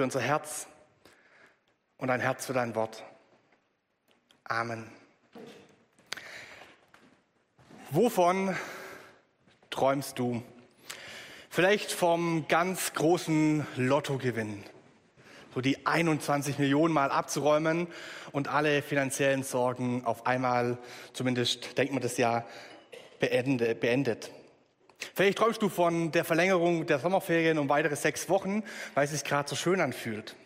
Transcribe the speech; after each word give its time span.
für 0.00 0.04
unser 0.04 0.20
Herz 0.22 0.66
und 1.98 2.08
ein 2.08 2.20
Herz 2.20 2.46
für 2.46 2.54
dein 2.54 2.74
Wort. 2.74 3.04
Amen. 4.44 4.90
Wovon 7.90 8.56
träumst 9.68 10.18
du? 10.18 10.42
Vielleicht 11.50 11.92
vom 11.92 12.48
ganz 12.48 12.94
großen 12.94 13.66
Lottogewinn. 13.76 14.64
So 15.54 15.60
die 15.60 15.84
21 15.86 16.58
Millionen 16.58 16.94
Mal 16.94 17.10
abzuräumen 17.10 17.86
und 18.32 18.48
alle 18.48 18.80
finanziellen 18.80 19.42
Sorgen 19.42 20.06
auf 20.06 20.24
einmal, 20.26 20.78
zumindest 21.12 21.76
denkt 21.76 21.92
man 21.92 22.00
das 22.02 22.16
ja, 22.16 22.46
beendet. 23.18 24.30
Vielleicht 25.14 25.38
träumst 25.38 25.62
du 25.62 25.68
von 25.68 26.12
der 26.12 26.24
Verlängerung 26.24 26.86
der 26.86 26.98
Sommerferien 26.98 27.58
um 27.58 27.68
weitere 27.68 27.96
sechs 27.96 28.28
Wochen, 28.28 28.62
weil 28.94 29.04
es 29.04 29.10
sich 29.10 29.24
gerade 29.24 29.48
so 29.48 29.56
schön 29.56 29.80
anfühlt. 29.80 30.36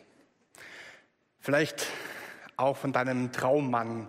Vielleicht 1.40 1.86
auch 2.56 2.76
von 2.76 2.92
deinem 2.92 3.32
Traummann 3.32 4.08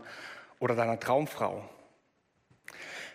oder 0.59 0.75
deiner 0.75 0.99
Traumfrau. 0.99 1.69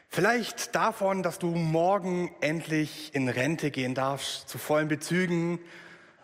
Vielleicht 0.08 0.74
davon, 0.74 1.22
dass 1.22 1.38
du 1.38 1.46
morgen 1.54 2.34
endlich 2.40 3.14
in 3.14 3.28
Rente 3.28 3.70
gehen 3.70 3.94
darfst, 3.94 4.48
zu 4.48 4.58
vollen 4.58 4.88
Bezügen 4.88 5.60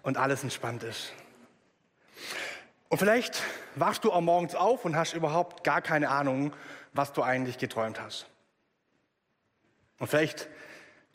und 0.02 0.16
alles 0.16 0.43
entspannt 0.43 0.83
ist. 0.83 1.12
Und 2.88 2.98
vielleicht 2.98 3.43
wachst 3.77 4.05
du 4.05 4.12
auch 4.12 4.21
morgens 4.21 4.55
auf 4.55 4.85
und 4.85 4.96
hast 4.96 5.15
überhaupt 5.15 5.65
gar 5.65 5.83
keine 5.83 6.09
Ahnung, 6.09 6.52
was 6.93 7.12
du 7.12 7.23
eigentlich 7.23 7.59
geträumt 7.59 8.01
hast. 8.01 8.27
Und 9.98 10.09
vielleicht 10.09 10.48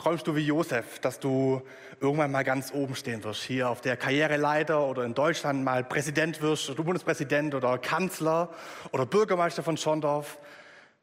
träumst 0.01 0.25
du 0.25 0.35
wie 0.35 0.41
Josef, 0.41 0.97
dass 0.99 1.19
du 1.19 1.61
irgendwann 1.99 2.31
mal 2.31 2.43
ganz 2.43 2.73
oben 2.73 2.95
stehen 2.95 3.23
wirst, 3.23 3.43
hier 3.43 3.69
auf 3.69 3.81
der 3.81 3.97
Karriereleiter 3.97 4.83
oder 4.87 5.03
in 5.03 5.13
Deutschland 5.13 5.63
mal 5.63 5.83
Präsident 5.83 6.41
wirst, 6.41 6.71
oder 6.71 6.81
Bundespräsident 6.81 7.53
oder 7.53 7.77
Kanzler 7.77 8.49
oder 8.91 9.05
Bürgermeister 9.05 9.61
von 9.61 9.77
Schondorf. 9.77 10.39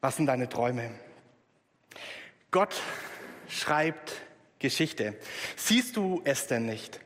Was 0.01 0.17
sind 0.17 0.25
deine 0.25 0.49
Träume? 0.49 0.91
Gott 2.51 2.75
schreibt 3.47 4.11
Geschichte. 4.59 5.15
Siehst 5.55 5.95
du 5.95 6.21
es 6.25 6.47
denn 6.47 6.65
nicht? 6.65 6.99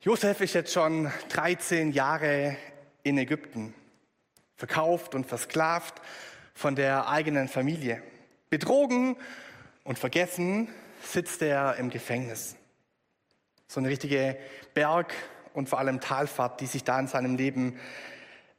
Josef 0.00 0.40
ist 0.40 0.54
jetzt 0.54 0.72
schon 0.72 1.12
13 1.28 1.92
Jahre 1.92 2.56
in 3.04 3.18
Ägypten, 3.18 3.72
verkauft 4.56 5.14
und 5.14 5.26
versklavt 5.26 6.02
von 6.54 6.74
der 6.74 7.08
eigenen 7.08 7.46
Familie. 7.46 8.02
Betrogen 8.48 9.16
und 9.84 9.98
vergessen 9.98 10.68
sitzt 11.02 11.42
er 11.42 11.76
im 11.76 11.90
Gefängnis. 11.90 12.56
So 13.66 13.80
eine 13.80 13.88
richtige 13.88 14.36
Berg- 14.74 15.14
und 15.54 15.68
vor 15.68 15.78
allem 15.78 16.00
Talfahrt, 16.00 16.60
die 16.60 16.66
sich 16.66 16.84
da 16.84 16.98
in 16.98 17.06
seinem 17.06 17.36
Leben 17.36 17.78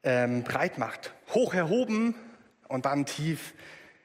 ähm, 0.03 0.43
breit 0.43 0.77
macht. 0.77 1.13
Hoch 1.33 1.53
erhoben 1.53 2.15
und 2.67 2.85
dann 2.85 3.05
tief 3.05 3.53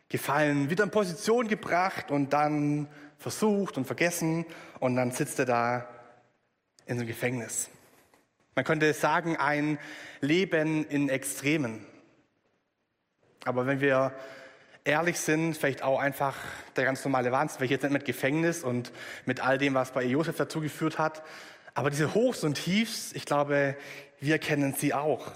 gefallen, 0.08 0.70
wieder 0.70 0.84
in 0.84 0.90
Position 0.90 1.48
gebracht 1.48 2.10
und 2.10 2.32
dann 2.32 2.88
versucht 3.18 3.76
und 3.76 3.86
vergessen 3.86 4.44
und 4.78 4.96
dann 4.96 5.10
sitzt 5.10 5.38
er 5.38 5.46
da 5.46 5.88
in 6.86 6.98
dem 6.98 7.06
Gefängnis. 7.06 7.70
Man 8.54 8.64
könnte 8.64 8.92
sagen, 8.94 9.36
ein 9.36 9.78
Leben 10.20 10.86
in 10.86 11.08
Extremen. 11.08 11.84
Aber 13.44 13.66
wenn 13.66 13.80
wir 13.80 14.12
ehrlich 14.86 15.18
sind, 15.18 15.56
vielleicht 15.56 15.82
auch 15.82 15.98
einfach 15.98 16.36
der 16.76 16.84
ganz 16.84 17.04
normale 17.04 17.32
Wahnsinn, 17.32 17.58
vielleicht 17.58 17.72
jetzt 17.72 17.82
nicht 17.82 17.92
mit 17.92 18.04
Gefängnis 18.04 18.62
und 18.62 18.92
mit 19.24 19.40
all 19.40 19.58
dem, 19.58 19.74
was 19.74 19.90
bei 19.92 20.04
Josef 20.04 20.36
dazu 20.36 20.60
geführt 20.60 20.98
hat, 20.98 21.22
aber 21.74 21.90
diese 21.90 22.14
Hochs 22.14 22.44
und 22.44 22.54
Tiefs, 22.54 23.12
ich 23.12 23.26
glaube, 23.26 23.76
wir 24.20 24.38
kennen 24.38 24.74
sie 24.74 24.94
auch. 24.94 25.32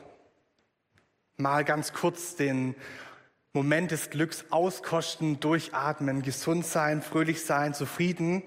Mal 1.36 1.64
ganz 1.64 1.92
kurz 1.92 2.36
den 2.36 2.74
Moment 3.52 3.90
des 3.90 4.10
Glücks 4.10 4.44
auskosten, 4.50 5.40
durchatmen, 5.40 6.22
gesund 6.22 6.64
sein, 6.64 7.02
fröhlich 7.02 7.44
sein, 7.44 7.74
zufrieden, 7.74 8.42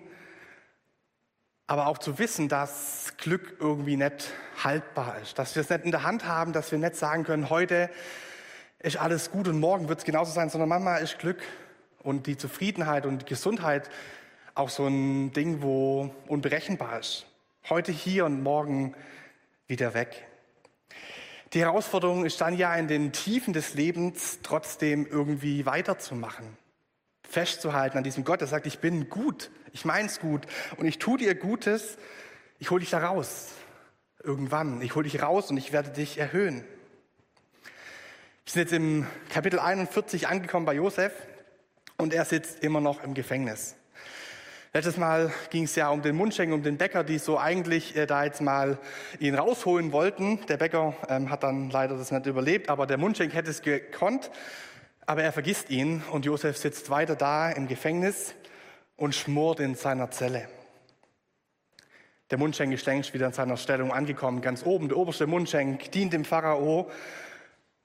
aber 1.68 1.88
auch 1.88 1.98
zu 1.98 2.18
wissen, 2.18 2.48
dass 2.48 3.14
Glück 3.18 3.58
irgendwie 3.60 3.98
nicht 3.98 4.32
haltbar 4.64 5.18
ist, 5.22 5.38
dass 5.38 5.56
wir 5.56 5.62
es 5.62 5.70
nicht 5.70 5.86
in 5.86 5.92
der 5.92 6.04
Hand 6.04 6.26
haben, 6.26 6.54
dass 6.54 6.72
wir 6.72 6.80
nicht 6.80 6.96
sagen 6.96 7.26
können, 7.26 7.50
heute 7.50 7.90
ist 8.84 8.98
alles 8.98 9.32
gut 9.32 9.48
und 9.48 9.60
morgen 9.60 9.88
wird 9.90 10.00
es 10.00 10.06
genauso 10.06 10.32
sein, 10.32 10.50
sondern 10.50 10.70
manchmal 10.70 11.02
ist 11.02 11.18
Glück 11.18 11.42
und 12.04 12.28
die 12.28 12.38
Zufriedenheit 12.38 13.06
und 13.06 13.22
die 13.24 13.26
Gesundheit 13.26 13.90
auch 14.56 14.70
so 14.70 14.86
ein 14.86 15.32
Ding, 15.32 15.62
wo 15.62 16.14
unberechenbar 16.28 17.00
ist. 17.00 17.26
Heute 17.70 17.94
hier 17.94 18.26
und 18.26 18.44
morgen 18.44 18.94
wieder 19.68 19.94
weg. 19.94 20.28
Die 21.54 21.62
Herausforderung 21.62 22.26
ist 22.26 22.42
dann 22.42 22.58
ja 22.58 22.76
in 22.76 22.90
den 22.90 23.14
Tiefen 23.14 23.54
des 23.54 23.74
Lebens 23.74 24.40
trotzdem 24.44 25.08
irgendwie 25.08 25.66
weiterzumachen. 25.66 26.58
Festzuhalten 27.28 27.98
an 27.98 28.04
diesem 28.04 28.26
Gott, 28.26 28.42
der 28.42 28.48
sagt, 28.48 28.68
ich 28.68 28.80
bin 28.80 29.10
gut, 29.10 29.50
ich 29.72 29.86
mein's 29.86 30.20
gut 30.20 30.46
und 30.76 30.86
ich 30.86 31.00
tue 31.00 31.18
dir 31.18 31.36
Gutes, 31.36 31.98
ich 32.60 32.70
hole 32.70 32.82
dich 32.82 32.90
da 32.90 33.06
raus. 33.08 33.54
Irgendwann. 34.22 34.82
Ich 34.82 34.96
hole 34.96 35.08
dich 35.08 35.22
raus 35.22 35.52
und 35.52 35.58
ich 35.58 35.72
werde 35.72 35.90
dich 35.90 36.18
erhöhen. 36.18 36.66
Wir 38.46 38.52
sind 38.52 38.62
jetzt 38.64 38.74
im 38.74 39.08
Kapitel 39.30 39.58
41 39.58 40.28
angekommen 40.28 40.66
bei 40.66 40.74
Josef 40.74 41.14
und 41.98 42.14
er 42.14 42.26
sitzt 42.26 42.62
immer 42.62 42.82
noch 42.82 43.02
im 43.02 43.14
Gefängnis. 43.14 43.76
Letztes 44.74 44.98
Mal 44.98 45.32
ging 45.50 45.64
es 45.64 45.76
ja 45.78 45.88
um 45.88 46.02
den 46.02 46.18
Mundschenk, 46.18 46.52
um 46.52 46.62
den 46.62 46.78
Bäcker, 46.78 47.06
die 47.06 47.20
so 47.20 47.40
eigentlich 47.40 47.96
äh, 47.96 48.06
da 48.06 48.26
jetzt 48.26 48.42
mal 48.42 48.80
ihn 49.20 49.36
rausholen 49.36 49.94
wollten. 49.94 50.46
Der 50.48 50.58
Bäcker 50.58 50.94
ähm, 51.08 51.30
hat 51.30 51.44
dann 51.44 51.70
leider 51.70 51.96
das 51.96 52.12
nicht 52.12 52.26
überlebt, 52.26 52.68
aber 52.68 52.86
der 52.86 52.98
Mundschenk 52.98 53.34
hätte 53.34 53.50
es 53.50 53.62
gekonnt. 53.62 54.30
Aber 55.06 55.24
er 55.24 55.32
vergisst 55.32 55.70
ihn 55.70 56.04
und 56.12 56.26
Josef 56.26 56.58
sitzt 56.58 56.90
weiter 56.90 57.16
da 57.16 57.50
im 57.50 57.70
Gefängnis 57.70 58.36
und 58.98 59.16
schmort 59.16 59.62
in 59.62 59.76
seiner 59.76 60.12
Zelle. 60.12 60.50
Der 62.30 62.38
Mundschenk 62.38 62.74
ist 62.74 62.86
längst 62.86 63.14
wieder 63.14 63.28
in 63.28 63.34
seiner 63.34 63.56
Stellung 63.56 63.94
angekommen, 63.94 64.42
ganz 64.42 64.66
oben. 64.66 64.90
Der 64.90 64.98
oberste 64.98 65.28
Mundschenk 65.28 65.94
dient 65.94 66.12
dem 66.12 66.26
Pharao 66.26 66.92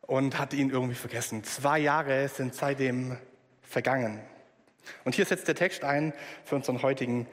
und 0.08 0.38
hatte 0.38 0.56
ihn 0.56 0.70
irgendwie 0.70 0.94
vergessen. 0.94 1.44
Zwei 1.44 1.78
Jahre 1.78 2.26
sind 2.28 2.54
seitdem 2.54 3.18
vergangen. 3.60 4.20
Und 5.04 5.14
hier 5.14 5.26
setzt 5.26 5.46
der 5.46 5.54
Text 5.54 5.84
ein 5.84 6.14
für 6.44 6.56
unseren 6.56 6.80
heutigen 6.82 7.26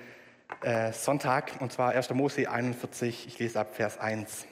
äh, 0.61 0.91
Sonntag, 0.91 1.53
und 1.61 1.71
zwar 1.71 1.93
1. 1.93 2.09
Mose 2.11 2.51
41, 2.51 3.27
ich 3.27 3.39
lese 3.39 3.61
ab 3.61 3.75
Vers 3.75 3.97
1. 3.97 4.45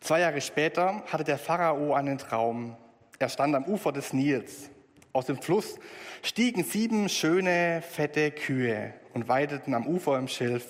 Zwei 0.00 0.20
Jahre 0.20 0.40
später 0.40 1.02
hatte 1.08 1.24
der 1.24 1.36
Pharao 1.36 1.94
einen 1.94 2.18
Traum. 2.18 2.76
Er 3.18 3.28
stand 3.28 3.56
am 3.56 3.64
Ufer 3.64 3.90
des 3.90 4.12
Nils. 4.12 4.70
Aus 5.12 5.26
dem 5.26 5.42
Fluss 5.42 5.80
stiegen 6.22 6.62
sieben 6.62 7.08
schöne, 7.08 7.82
fette 7.82 8.30
Kühe 8.30 8.94
und 9.14 9.26
weideten 9.26 9.74
am 9.74 9.88
Ufer 9.88 10.16
im 10.16 10.28
Schilf. 10.28 10.64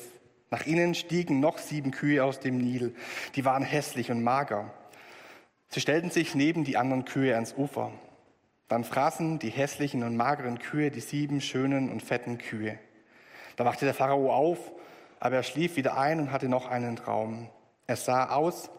Nach 0.50 0.64
ihnen 0.66 0.94
stiegen 0.94 1.40
noch 1.40 1.58
sieben 1.58 1.90
Kühe 1.90 2.24
aus 2.24 2.40
dem 2.40 2.58
Nil. 2.58 2.94
Die 3.34 3.44
waren 3.44 3.64
hässlich 3.64 4.10
und 4.10 4.22
mager. 4.22 4.72
Sie 5.68 5.80
stellten 5.80 6.10
sich 6.10 6.34
neben 6.34 6.64
die 6.64 6.76
anderen 6.76 7.04
Kühe 7.04 7.34
ans 7.34 7.54
Ufer. 7.56 7.92
Dann 8.68 8.84
fraßen 8.84 9.38
die 9.38 9.50
hässlichen 9.50 10.02
und 10.02 10.16
mageren 10.16 10.58
Kühe 10.58 10.90
die 10.90 11.00
sieben 11.00 11.40
schönen 11.40 11.90
und 11.90 12.02
fetten 12.02 12.38
Kühe. 12.38 12.78
Da 13.56 13.64
wachte 13.64 13.84
der 13.84 13.94
Pharao 13.94 14.32
auf, 14.32 14.58
aber 15.20 15.36
er 15.36 15.42
schlief 15.42 15.76
wieder 15.76 15.98
ein 15.98 16.20
und 16.20 16.32
hatte 16.32 16.48
noch 16.48 16.66
einen 16.66 16.96
Traum. 16.96 17.48
Es 17.86 18.04
sah 18.04 18.30
aus, 18.30 18.70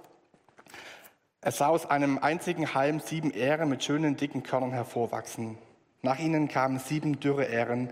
es 1.41 1.57
sah 1.57 1.67
aus 1.67 1.85
einem 1.89 2.17
einzigen 2.17 2.73
Halm 2.73 2.99
sieben 2.99 3.31
Ähren 3.31 3.69
mit 3.69 3.83
schönen 3.83 4.17
dicken 4.17 4.43
Körnern 4.43 4.71
hervorwachsen. 4.71 5.57
Nach 6.01 6.19
ihnen 6.19 6.47
kamen 6.47 6.79
sieben 6.79 7.19
dürre 7.19 7.45
Ähren, 7.45 7.89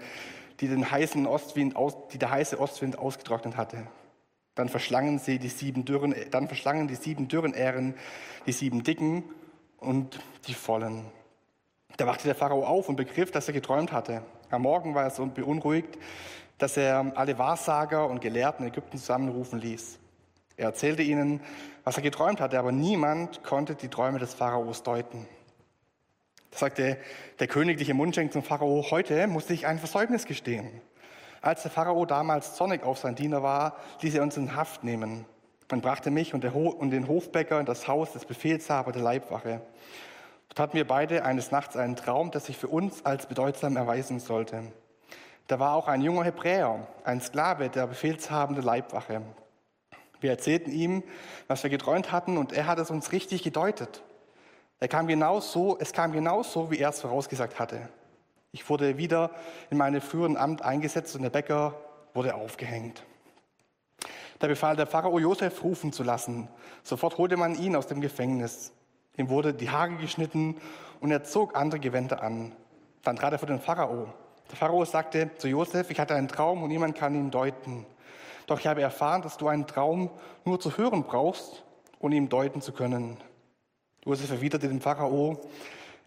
die, 0.59 0.67
den 0.67 0.89
heißen 0.89 1.25
Ostwind 1.27 1.75
aus, 1.75 1.95
die 2.09 2.17
der 2.17 2.31
heiße 2.31 2.59
Ostwind 2.59 2.97
ausgetrocknet 2.97 3.57
hatte. 3.57 3.87
Dann 4.55 4.69
verschlangen 4.69 5.19
sie 5.19 5.37
die 5.37 5.49
sieben 5.49 5.83
dürren, 5.83 6.15
dann 6.31 6.47
verschlangen 6.47 6.87
die 6.87 6.95
sieben 6.95 7.27
dürren 7.27 7.53
Ähren 7.53 7.95
die 8.45 8.53
sieben 8.53 8.83
dicken 8.83 9.23
und 9.77 10.19
die 10.47 10.53
vollen. 10.53 11.05
Da 11.97 12.07
wachte 12.07 12.25
der 12.25 12.35
Pharao 12.35 12.65
auf 12.65 12.89
und 12.89 12.95
begriff, 12.95 13.31
dass 13.31 13.47
er 13.47 13.53
geträumt 13.53 13.91
hatte. 13.91 14.23
Am 14.49 14.61
Morgen 14.61 14.95
war 14.95 15.03
er 15.03 15.09
so 15.09 15.25
beunruhigt, 15.25 15.97
dass 16.57 16.77
er 16.77 17.11
alle 17.15 17.37
Wahrsager 17.37 18.07
und 18.07 18.21
Gelehrten 18.21 18.65
Ägypten 18.65 18.97
zusammenrufen 18.97 19.59
ließ. 19.59 19.99
Er 20.57 20.67
erzählte 20.67 21.01
ihnen, 21.01 21.41
was 21.83 21.97
er 21.97 22.03
geträumt 22.03 22.39
hatte, 22.39 22.57
aber 22.59 22.71
niemand 22.71 23.43
konnte 23.43 23.75
die 23.75 23.89
Träume 23.89 24.19
des 24.19 24.33
Pharaos 24.33 24.83
deuten. 24.83 25.27
Da 26.55 26.59
sagte 26.59 26.97
der 27.39 27.47
königliche 27.47 27.93
Mundschenk 27.93 28.31
zum 28.31 28.41
Pharao, 28.41 28.85
heute 28.89 29.27
musste 29.27 29.53
ich 29.53 29.67
ein 29.67 29.77
Versäumnis 29.77 30.25
gestehen. 30.25 30.71
Als 31.41 31.63
der 31.63 31.71
Pharao 31.71 32.05
damals 32.05 32.55
zornig 32.55 32.81
auf 32.81 32.97
sein 32.97 33.13
Diener 33.13 33.43
war, 33.43 33.75
ließ 33.99 34.15
er 34.15 34.23
uns 34.23 34.37
in 34.37 34.55
Haft 34.55 34.85
nehmen. 34.85 35.25
Man 35.69 35.81
brachte 35.81 36.11
mich 36.11 36.33
und, 36.33 36.45
und 36.45 36.91
den 36.91 37.09
Hofbäcker 37.09 37.59
in 37.59 37.65
das 37.65 37.89
Haus 37.89 38.13
des 38.13 38.23
Befehlshaber 38.23 38.93
der 38.93 39.01
Leibwache. 39.01 39.59
Dort 40.47 40.59
hatten 40.61 40.77
wir 40.77 40.87
beide 40.87 41.25
eines 41.25 41.51
Nachts 41.51 41.75
einen 41.75 41.97
Traum, 41.97 42.31
der 42.31 42.39
sich 42.39 42.55
für 42.55 42.69
uns 42.69 43.05
als 43.05 43.25
bedeutsam 43.25 43.75
erweisen 43.75 44.21
sollte. 44.21 44.63
Da 45.47 45.59
war 45.59 45.75
auch 45.75 45.89
ein 45.89 45.99
junger 45.99 46.23
Hebräer, 46.23 46.87
ein 47.03 47.19
Sklave 47.19 47.67
der 47.67 47.87
befehlshabende 47.87 48.61
Leibwache. 48.61 49.23
Wir 50.21 50.29
erzählten 50.29 50.71
ihm, 50.71 51.03
was 51.49 51.63
wir 51.63 51.69
geträumt 51.69 52.13
hatten, 52.13 52.37
und 52.37 52.53
er 52.53 52.65
hat 52.65 52.79
es 52.79 52.91
uns 52.91 53.11
richtig 53.11 53.43
gedeutet. 53.43 54.03
Er 54.79 54.87
kam 54.87 55.07
genau 55.07 55.39
so, 55.39 55.77
es 55.79 55.93
kam 55.93 56.11
genau 56.11 56.43
so, 56.43 56.69
wie 56.69 56.79
er 56.79 56.89
es 56.89 57.01
vorausgesagt 57.01 57.59
hatte. 57.59 57.89
Ich 58.51 58.69
wurde 58.69 58.97
wieder 58.97 59.31
in 59.69 59.77
meine 59.77 60.01
früheren 60.01 60.37
Amt 60.37 60.61
eingesetzt 60.61 61.15
und 61.15 61.23
der 61.23 61.29
Bäcker 61.29 61.75
wurde 62.13 62.35
aufgehängt. 62.35 63.03
Da 64.39 64.47
befahl 64.47 64.75
der 64.75 64.85
Pharao 64.85 65.17
Josef 65.19 65.63
rufen 65.63 65.93
zu 65.93 66.03
lassen. 66.03 66.49
Sofort 66.83 67.17
holte 67.17 67.37
man 67.37 67.55
ihn 67.55 67.75
aus 67.75 67.87
dem 67.87 68.01
Gefängnis. 68.01 68.73
Ihm 69.17 69.29
wurde 69.29 69.53
die 69.53 69.69
Haare 69.69 69.95
geschnitten 69.95 70.57
und 70.99 71.11
er 71.11 71.23
zog 71.23 71.55
andere 71.55 71.79
Gewänder 71.79 72.21
an. 72.21 72.53
Dann 73.03 73.15
trat 73.15 73.33
er 73.33 73.39
vor 73.39 73.47
den 73.47 73.61
Pharao. 73.61 74.13
Der 74.49 74.57
Pharao 74.57 74.83
sagte 74.85 75.31
zu 75.37 75.47
Josef, 75.47 75.89
ich 75.89 75.99
hatte 75.99 76.15
einen 76.15 76.27
Traum 76.27 76.63
und 76.63 76.69
niemand 76.69 76.95
kann 76.95 77.15
ihn 77.15 77.31
deuten. 77.31 77.85
Doch 78.45 78.59
ich 78.59 78.67
habe 78.67 78.81
erfahren, 78.81 79.21
dass 79.21 79.37
du 79.37 79.47
einen 79.47 79.67
Traum 79.67 80.09
nur 80.43 80.59
zu 80.59 80.77
hören 80.77 81.03
brauchst, 81.03 81.63
um 81.99 82.11
ihn 82.11 82.29
deuten 82.29 82.61
zu 82.61 82.73
können. 82.73 83.17
Josef 84.05 84.29
erwiderte 84.29 84.67
dem 84.67 84.81
Pharao, 84.81 85.49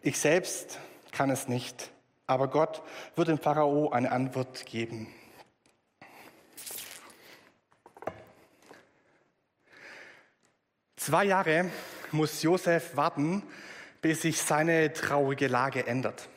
ich 0.03 0.21
selbst 0.21 0.79
kann 1.11 1.31
es 1.31 1.49
nicht, 1.49 1.91
aber 2.29 2.47
Gott 2.47 2.81
wird 3.17 3.27
dem 3.27 3.39
Pharao 3.39 3.91
eine 3.91 4.13
Antwort 4.13 4.67
geben. 4.67 5.13
Zwei 10.95 11.25
Jahre 11.25 11.73
muss 12.13 12.43
Josef 12.43 12.95
warten, 12.97 13.43
bis 14.01 14.23
sich 14.23 14.41
seine 14.41 14.93
traurige 14.93 15.49
Lage 15.49 15.85
ändert. 15.87 16.29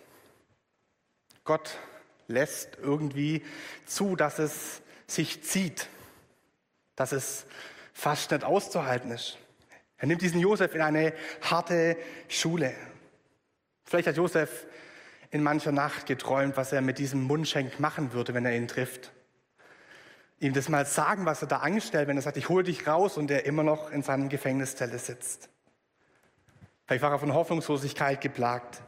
Gott 1.43 1.77
lässt 2.27 2.77
irgendwie 2.81 3.45
zu, 3.85 4.15
dass 4.15 4.39
es 4.39 4.81
sich 5.05 5.43
zieht, 5.43 5.89
dass 6.95 7.11
es 7.11 7.45
fast 7.93 8.31
nicht 8.31 8.43
auszuhalten 8.43 9.11
ist. 9.11 9.37
Er 10.01 10.07
nimmt 10.07 10.23
diesen 10.23 10.39
Josef 10.39 10.73
in 10.73 10.81
eine 10.81 11.13
harte 11.43 11.95
Schule. 12.27 12.73
Vielleicht 13.85 14.07
hat 14.07 14.17
Josef 14.17 14.65
in 15.29 15.43
mancher 15.43 15.71
Nacht 15.71 16.07
geträumt, 16.07 16.57
was 16.57 16.73
er 16.73 16.81
mit 16.81 16.97
diesem 16.97 17.21
Mundschenk 17.21 17.79
machen 17.79 18.11
würde, 18.11 18.33
wenn 18.33 18.43
er 18.43 18.55
ihn 18.55 18.67
trifft. 18.67 19.11
Ihm 20.39 20.53
das 20.53 20.69
mal 20.69 20.87
sagen, 20.87 21.27
was 21.27 21.43
er 21.43 21.47
da 21.47 21.57
anstellt, 21.57 22.07
wenn 22.07 22.17
er 22.17 22.23
sagt, 22.23 22.37
ich 22.37 22.49
hole 22.49 22.63
dich 22.63 22.87
raus 22.87 23.15
und 23.15 23.29
er 23.29 23.45
immer 23.45 23.61
noch 23.61 23.91
in 23.91 24.01
seinem 24.01 24.27
Gefängniszelle 24.27 24.97
sitzt. 24.97 25.49
Vielleicht 26.87 27.03
war 27.03 27.11
er 27.11 27.19
von 27.19 27.35
Hoffnungslosigkeit 27.35 28.21
geplagt. 28.21 28.81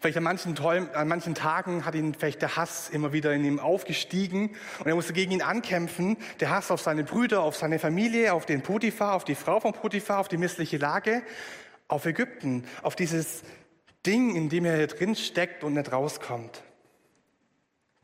Vielleicht 0.00 0.16
an 0.16 0.22
manchen, 0.22 0.56
an 0.58 1.08
manchen 1.08 1.34
Tagen 1.34 1.84
hat 1.84 1.96
ihn 1.96 2.14
vielleicht 2.14 2.40
der 2.40 2.54
Hass 2.54 2.88
immer 2.88 3.12
wieder 3.12 3.32
in 3.32 3.44
ihm 3.44 3.58
aufgestiegen 3.58 4.54
und 4.78 4.86
er 4.86 4.94
musste 4.94 5.12
gegen 5.12 5.32
ihn 5.32 5.42
ankämpfen. 5.42 6.16
Der 6.38 6.50
Hass 6.50 6.70
auf 6.70 6.80
seine 6.80 7.02
Brüder, 7.02 7.42
auf 7.42 7.56
seine 7.56 7.80
Familie, 7.80 8.32
auf 8.32 8.46
den 8.46 8.62
Potiphar, 8.62 9.14
auf 9.14 9.24
die 9.24 9.34
Frau 9.34 9.58
von 9.58 9.72
Potiphar, 9.72 10.20
auf 10.20 10.28
die 10.28 10.36
missliche 10.36 10.76
Lage, 10.76 11.22
auf 11.88 12.06
Ägypten, 12.06 12.64
auf 12.82 12.94
dieses 12.94 13.42
Ding, 14.06 14.36
in 14.36 14.48
dem 14.48 14.66
er 14.66 14.76
hier 14.76 14.86
drin 14.86 15.16
steckt 15.16 15.64
und 15.64 15.74
nicht 15.74 15.90
rauskommt. 15.90 16.62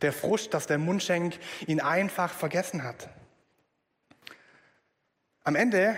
Der 0.02 0.12
Frust, 0.12 0.52
dass 0.52 0.66
der 0.66 0.78
Mundschenk 0.78 1.38
ihn 1.68 1.80
einfach 1.80 2.32
vergessen 2.32 2.82
hat. 2.82 3.08
Am 5.44 5.54
Ende 5.54 5.96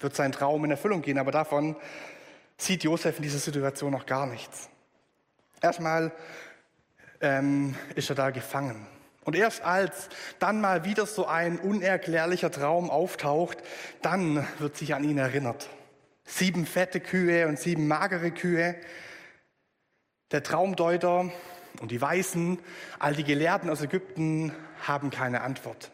wird 0.00 0.16
sein 0.16 0.32
Traum 0.32 0.64
in 0.64 0.72
Erfüllung 0.72 1.02
gehen, 1.02 1.18
aber 1.18 1.30
davon 1.30 1.76
sieht 2.56 2.84
Josef 2.84 3.16
in 3.16 3.22
dieser 3.22 3.38
Situation 3.38 3.92
noch 3.92 4.06
gar 4.06 4.26
nichts. 4.26 4.68
Erstmal 5.60 6.12
ähm, 7.20 7.74
ist 7.94 8.10
er 8.10 8.16
da 8.16 8.30
gefangen. 8.30 8.86
Und 9.24 9.34
erst 9.34 9.62
als 9.62 10.08
dann 10.38 10.60
mal 10.60 10.84
wieder 10.84 11.04
so 11.04 11.26
ein 11.26 11.58
unerklärlicher 11.58 12.50
Traum 12.50 12.90
auftaucht, 12.90 13.58
dann 14.00 14.46
wird 14.58 14.76
sich 14.76 14.94
an 14.94 15.02
ihn 15.02 15.18
erinnert. 15.18 15.68
Sieben 16.24 16.66
fette 16.66 17.00
Kühe 17.00 17.48
und 17.48 17.58
sieben 17.58 17.88
magere 17.88 18.30
Kühe. 18.30 18.76
Der 20.30 20.42
Traumdeuter 20.42 21.30
und 21.80 21.90
die 21.90 22.00
Weißen, 22.00 22.58
all 22.98 23.14
die 23.14 23.24
Gelehrten 23.24 23.68
aus 23.68 23.82
Ägypten 23.82 24.52
haben 24.86 25.10
keine 25.10 25.40
Antwort. 25.42 25.90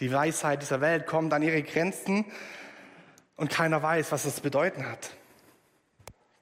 Die 0.00 0.12
Weisheit 0.12 0.62
dieser 0.62 0.80
Welt 0.80 1.06
kommt 1.06 1.32
an 1.32 1.42
ihre 1.42 1.62
Grenzen 1.62 2.24
und 3.36 3.50
keiner 3.50 3.82
weiß, 3.82 4.12
was 4.12 4.24
das 4.24 4.40
bedeuten 4.40 4.86
hat. 4.86 5.10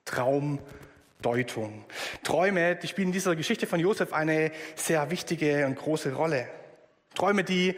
Traumdeutung. 0.05 1.85
Träume, 2.23 2.77
die 2.77 2.89
spielen 2.89 3.09
in 3.09 3.12
dieser 3.12 3.37
Geschichte 3.37 3.67
von 3.67 3.81
Josef 3.81 4.12
eine 4.12 4.53
sehr 4.77 5.11
wichtige 5.11 5.67
und 5.67 5.77
große 5.77 6.15
Rolle. 6.15 6.49
Träume, 7.15 7.44
die 7.44 7.77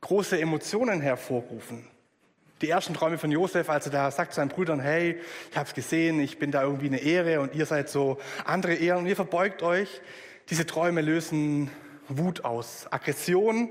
große 0.00 0.40
Emotionen 0.40 1.00
hervorrufen. 1.00 1.86
Die 2.62 2.70
ersten 2.70 2.94
Träume 2.94 3.18
von 3.18 3.30
Josef, 3.30 3.68
als 3.68 3.86
er 3.86 3.92
da 3.92 4.10
sagt 4.10 4.32
zu 4.32 4.36
seinen 4.36 4.48
Brüdern, 4.48 4.80
hey, 4.80 5.20
ich 5.50 5.56
habe 5.56 5.68
es 5.68 5.74
gesehen, 5.74 6.20
ich 6.20 6.38
bin 6.38 6.50
da 6.50 6.62
irgendwie 6.62 6.86
eine 6.86 7.00
Ehre 7.00 7.40
und 7.40 7.54
ihr 7.54 7.66
seid 7.66 7.90
so 7.90 8.18
andere 8.44 8.74
Ehren 8.74 9.00
und 9.00 9.06
ihr 9.06 9.16
verbeugt 9.16 9.62
euch. 9.62 10.00
Diese 10.48 10.64
Träume 10.64 11.02
lösen 11.02 11.70
Wut 12.08 12.44
aus, 12.44 12.86
Aggression 12.90 13.70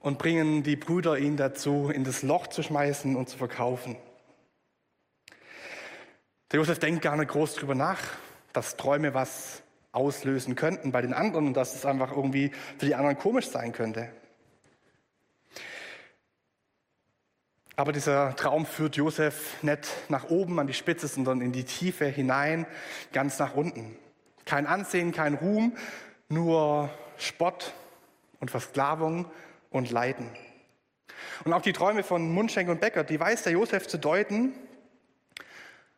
und 0.00 0.18
bringen 0.18 0.62
die 0.62 0.76
Brüder 0.76 1.18
ihn 1.18 1.36
dazu, 1.36 1.90
in 1.92 2.04
das 2.04 2.22
Loch 2.22 2.46
zu 2.46 2.62
schmeißen 2.62 3.16
und 3.16 3.28
zu 3.28 3.36
verkaufen. 3.36 3.96
Der 6.52 6.58
Josef 6.58 6.80
denkt 6.80 7.02
gar 7.02 7.16
nicht 7.16 7.30
groß 7.30 7.54
drüber 7.54 7.76
nach, 7.76 8.00
dass 8.52 8.76
Träume 8.76 9.14
was 9.14 9.62
auslösen 9.92 10.56
könnten 10.56 10.90
bei 10.90 11.00
den 11.00 11.14
anderen 11.14 11.46
und 11.46 11.54
dass 11.54 11.76
es 11.76 11.86
einfach 11.86 12.10
irgendwie 12.10 12.50
für 12.78 12.86
die 12.86 12.94
anderen 12.96 13.16
komisch 13.16 13.48
sein 13.48 13.72
könnte. 13.72 14.08
Aber 17.76 17.92
dieser 17.92 18.34
Traum 18.34 18.66
führt 18.66 18.96
Josef 18.96 19.62
nicht 19.62 19.88
nach 20.08 20.28
oben 20.28 20.58
an 20.58 20.66
die 20.66 20.74
Spitze, 20.74 21.06
sondern 21.06 21.40
in 21.40 21.52
die 21.52 21.64
Tiefe 21.64 22.06
hinein, 22.06 22.66
ganz 23.12 23.38
nach 23.38 23.54
unten. 23.54 23.96
Kein 24.44 24.66
Ansehen, 24.66 25.12
kein 25.12 25.34
Ruhm, 25.34 25.76
nur 26.28 26.90
Spott 27.16 27.72
und 28.40 28.50
Versklavung 28.50 29.30
und 29.70 29.90
Leiden. 29.90 30.28
Und 31.44 31.52
auch 31.52 31.62
die 31.62 31.72
Träume 31.72 32.02
von 32.02 32.32
Mundschenk 32.34 32.68
und 32.68 32.80
Becker, 32.80 33.04
die 33.04 33.20
weiß 33.20 33.44
der 33.44 33.52
Josef 33.52 33.86
zu 33.86 33.98
deuten 33.98 34.52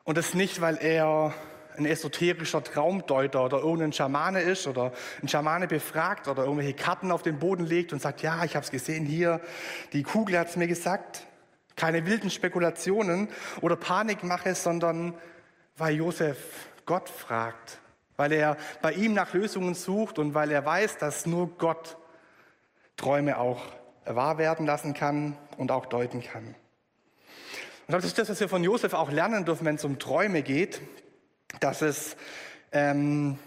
und 0.04 0.18
das 0.18 0.34
nicht, 0.34 0.60
weil 0.60 0.78
er 0.80 1.32
ein 1.76 1.86
esoterischer 1.86 2.62
Traumdeuter 2.62 3.44
oder 3.44 3.58
irgendein 3.58 3.92
Schamane 3.92 4.40
ist 4.40 4.66
oder 4.66 4.92
ein 5.22 5.28
Schamane 5.28 5.66
befragt 5.66 6.28
oder 6.28 6.44
irgendwelche 6.44 6.74
Karten 6.74 7.10
auf 7.10 7.22
den 7.22 7.38
Boden 7.38 7.64
legt 7.64 7.92
und 7.92 8.02
sagt, 8.02 8.22
ja, 8.22 8.44
ich 8.44 8.54
habe 8.54 8.64
es 8.64 8.70
gesehen 8.70 9.06
hier, 9.06 9.40
die 9.92 10.02
Kugel 10.02 10.38
hat 10.38 10.48
es 10.48 10.56
mir 10.56 10.68
gesagt. 10.68 11.26
Keine 11.74 12.04
wilden 12.04 12.30
Spekulationen 12.30 13.28
oder 13.62 13.76
Panikmache, 13.76 14.54
sondern 14.54 15.14
weil 15.78 15.96
Josef 15.96 16.36
Gott 16.84 17.08
fragt, 17.08 17.78
weil 18.16 18.32
er 18.32 18.58
bei 18.82 18.92
ihm 18.92 19.14
nach 19.14 19.32
Lösungen 19.32 19.74
sucht 19.74 20.18
und 20.18 20.34
weil 20.34 20.50
er 20.50 20.66
weiß, 20.66 20.98
dass 20.98 21.24
nur 21.24 21.48
Gott 21.56 21.96
Träume 22.98 23.38
auch 23.38 23.62
wahr 24.04 24.36
werden 24.36 24.66
lassen 24.66 24.92
kann 24.92 25.38
und 25.56 25.70
auch 25.70 25.86
deuten 25.86 26.22
kann. 26.22 26.54
Und 27.86 27.94
das 27.94 28.04
ist 28.04 28.18
das, 28.18 28.28
was 28.28 28.40
wir 28.40 28.48
von 28.48 28.62
Josef 28.62 28.94
auch 28.94 29.10
lernen 29.10 29.44
dürfen, 29.44 29.64
wenn 29.66 29.74
es 29.74 29.84
um 29.84 29.98
Träume 29.98 30.42
geht, 30.42 30.80
dass 31.60 31.82
es, 31.82 32.16
ähm, 32.70 33.38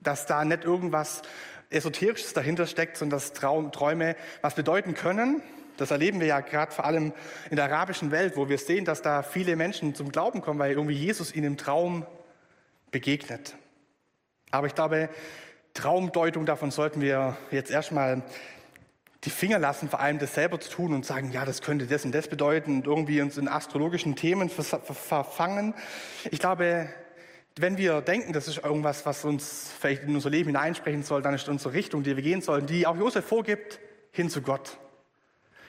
dass 0.00 0.26
da 0.26 0.44
nicht 0.44 0.64
irgendwas 0.64 1.22
Esoterisches 1.70 2.32
dahinter 2.32 2.66
steckt, 2.66 2.96
sondern 2.96 3.18
dass 3.18 3.32
Traum, 3.32 3.72
Träume 3.72 4.16
was 4.40 4.54
bedeuten 4.54 4.94
können. 4.94 5.42
Das 5.76 5.90
erleben 5.90 6.20
wir 6.20 6.26
ja 6.26 6.40
gerade 6.40 6.72
vor 6.72 6.84
allem 6.84 7.12
in 7.48 7.56
der 7.56 7.64
arabischen 7.66 8.10
Welt, 8.10 8.36
wo 8.36 8.48
wir 8.48 8.58
sehen, 8.58 8.84
dass 8.84 9.02
da 9.02 9.22
viele 9.22 9.56
Menschen 9.56 9.94
zum 9.94 10.12
Glauben 10.12 10.42
kommen, 10.42 10.58
weil 10.58 10.72
irgendwie 10.72 10.94
Jesus 10.94 11.34
ihnen 11.34 11.46
im 11.46 11.56
Traum 11.56 12.04
begegnet. 12.90 13.56
Aber 14.50 14.66
ich 14.66 14.74
glaube, 14.74 15.08
Traumdeutung, 15.72 16.44
davon 16.44 16.70
sollten 16.70 17.00
wir 17.00 17.38
jetzt 17.50 17.70
erstmal 17.70 18.22
die 19.24 19.30
Finger 19.30 19.58
lassen, 19.58 19.88
vor 19.88 20.00
allem 20.00 20.18
das 20.18 20.34
selber 20.34 20.58
zu 20.58 20.68
tun 20.68 20.92
und 20.92 21.06
sagen, 21.06 21.30
ja, 21.30 21.44
das 21.44 21.62
könnte 21.62 21.86
das 21.86 22.04
und 22.04 22.12
das 22.12 22.28
bedeuten 22.28 22.78
und 22.78 22.86
irgendwie 22.86 23.20
uns 23.20 23.38
in 23.38 23.48
astrologischen 23.48 24.16
Themen 24.16 24.50
verfangen. 24.50 25.74
Ich 26.30 26.40
glaube, 26.40 26.88
wenn 27.56 27.76
wir 27.78 28.00
denken, 28.00 28.32
das 28.32 28.48
ist 28.48 28.64
irgendwas, 28.64 29.06
was 29.06 29.24
uns 29.24 29.70
vielleicht 29.78 30.02
in 30.04 30.14
unser 30.14 30.30
Leben 30.30 30.48
hineinsprechen 30.48 31.02
soll, 31.02 31.22
dann 31.22 31.34
ist 31.34 31.48
unsere 31.48 31.74
Richtung, 31.74 32.02
die 32.02 32.16
wir 32.16 32.22
gehen 32.22 32.40
sollen, 32.40 32.66
die 32.66 32.86
auch 32.86 32.96
Josef 32.96 33.24
vorgibt, 33.24 33.78
hin 34.10 34.28
zu 34.28 34.42
Gott. 34.42 34.78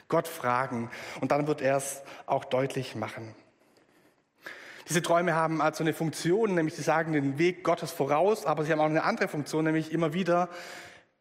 Gott 0.07 0.27
fragen 0.27 0.89
und 1.21 1.31
dann 1.31 1.47
wird 1.47 1.61
er 1.61 1.77
es 1.77 2.01
auch 2.25 2.45
deutlich 2.45 2.95
machen. 2.95 3.35
Diese 4.89 5.01
Träume 5.01 5.33
haben 5.33 5.61
also 5.61 5.83
eine 5.83 5.93
Funktion, 5.93 6.55
nämlich 6.55 6.75
sie 6.75 6.81
sagen 6.81 7.13
den 7.13 7.37
Weg 7.37 7.63
Gottes 7.63 7.91
voraus, 7.91 8.45
aber 8.45 8.65
sie 8.65 8.71
haben 8.71 8.79
auch 8.79 8.85
eine 8.85 9.03
andere 9.03 9.27
Funktion, 9.27 9.63
nämlich 9.63 9.93
immer 9.93 10.13
wieder 10.13 10.49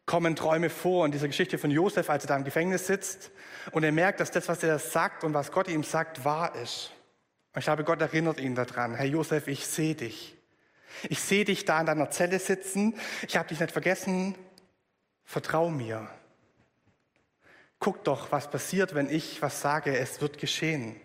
kommen 0.05 0.35
Träume 0.35 0.69
vor 0.69 1.05
in 1.05 1.11
dieser 1.11 1.27
Geschichte 1.27 1.57
von 1.57 1.71
Josef, 1.71 2.09
als 2.09 2.25
er 2.25 2.27
da 2.27 2.35
im 2.35 2.43
Gefängnis 2.43 2.87
sitzt 2.87 3.31
und 3.71 3.83
er 3.83 3.91
merkt, 3.91 4.19
dass 4.19 4.31
das, 4.31 4.47
was 4.47 4.63
er 4.63 4.79
sagt 4.79 5.23
und 5.23 5.33
was 5.33 5.51
Gott 5.51 5.67
ihm 5.67 5.83
sagt, 5.83 6.25
wahr 6.25 6.55
ist. 6.55 6.91
Und 7.53 7.59
ich 7.59 7.65
glaube, 7.65 7.83
Gott 7.83 8.01
erinnert 8.01 8.39
ihn 8.39 8.55
daran, 8.55 8.95
Herr 8.95 9.05
Josef, 9.05 9.47
ich 9.47 9.65
sehe 9.65 9.95
dich. 9.95 10.35
Ich 11.09 11.21
sehe 11.21 11.45
dich 11.45 11.65
da 11.65 11.79
in 11.79 11.85
deiner 11.85 12.11
Zelle 12.11 12.39
sitzen. 12.39 12.95
Ich 13.27 13.37
habe 13.37 13.47
dich 13.47 13.59
nicht 13.59 13.71
vergessen. 13.71 14.35
Vertrau 15.23 15.69
mir. 15.69 16.07
Guck 17.79 18.03
doch, 18.03 18.31
was 18.31 18.49
passiert, 18.49 18.95
wenn 18.95 19.09
ich 19.09 19.41
was 19.41 19.61
sage. 19.61 19.97
Es 19.97 20.21
wird 20.21 20.37
geschehen. 20.37 20.95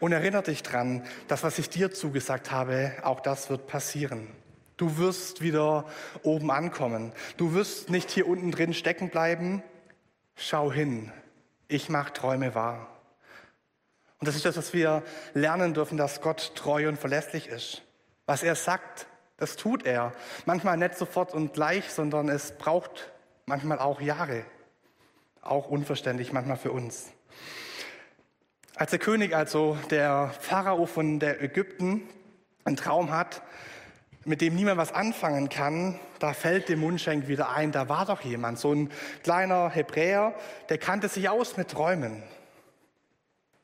Und 0.00 0.12
erinnere 0.12 0.42
dich 0.42 0.62
dran, 0.62 1.06
dass 1.28 1.42
was 1.42 1.58
ich 1.58 1.68
dir 1.68 1.92
zugesagt 1.92 2.50
habe, 2.50 2.94
auch 3.02 3.20
das 3.20 3.50
wird 3.50 3.66
passieren. 3.66 4.28
Du 4.80 4.96
wirst 4.96 5.42
wieder 5.42 5.84
oben 6.22 6.50
ankommen. 6.50 7.12
Du 7.36 7.52
wirst 7.52 7.90
nicht 7.90 8.10
hier 8.10 8.26
unten 8.26 8.50
drin 8.50 8.72
stecken 8.72 9.10
bleiben. 9.10 9.62
Schau 10.36 10.72
hin. 10.72 11.12
Ich 11.68 11.90
mache 11.90 12.14
Träume 12.14 12.54
wahr. 12.54 12.88
Und 14.20 14.26
das 14.26 14.36
ist 14.36 14.46
das, 14.46 14.56
was 14.56 14.72
wir 14.72 15.02
lernen 15.34 15.74
dürfen, 15.74 15.98
dass 15.98 16.22
Gott 16.22 16.52
treu 16.54 16.88
und 16.88 16.98
verlässlich 16.98 17.48
ist. 17.48 17.82
Was 18.24 18.42
er 18.42 18.54
sagt, 18.54 19.06
das 19.36 19.56
tut 19.56 19.84
er. 19.84 20.14
Manchmal 20.46 20.78
nicht 20.78 20.96
sofort 20.96 21.34
und 21.34 21.52
gleich, 21.52 21.90
sondern 21.90 22.30
es 22.30 22.56
braucht 22.56 23.12
manchmal 23.44 23.80
auch 23.80 24.00
Jahre. 24.00 24.46
Auch 25.42 25.68
unverständlich 25.68 26.32
manchmal 26.32 26.56
für 26.56 26.72
uns. 26.72 27.12
Als 28.76 28.92
der 28.92 28.98
König, 28.98 29.36
also 29.36 29.76
der 29.90 30.32
Pharao 30.40 30.86
von 30.86 31.20
der 31.20 31.42
Ägypten, 31.42 32.08
einen 32.64 32.76
Traum 32.76 33.10
hat, 33.10 33.42
mit 34.24 34.40
dem 34.40 34.54
niemand 34.54 34.78
was 34.78 34.92
anfangen 34.92 35.48
kann, 35.48 35.98
da 36.18 36.34
fällt 36.34 36.68
dem 36.68 36.80
Mundschenk 36.80 37.28
wieder 37.28 37.50
ein, 37.50 37.72
da 37.72 37.88
war 37.88 38.04
doch 38.06 38.20
jemand, 38.20 38.58
so 38.58 38.72
ein 38.72 38.90
kleiner 39.22 39.70
Hebräer, 39.70 40.34
der 40.68 40.78
kannte 40.78 41.08
sich 41.08 41.28
aus 41.28 41.56
mit 41.56 41.68
Träumen. 41.68 42.22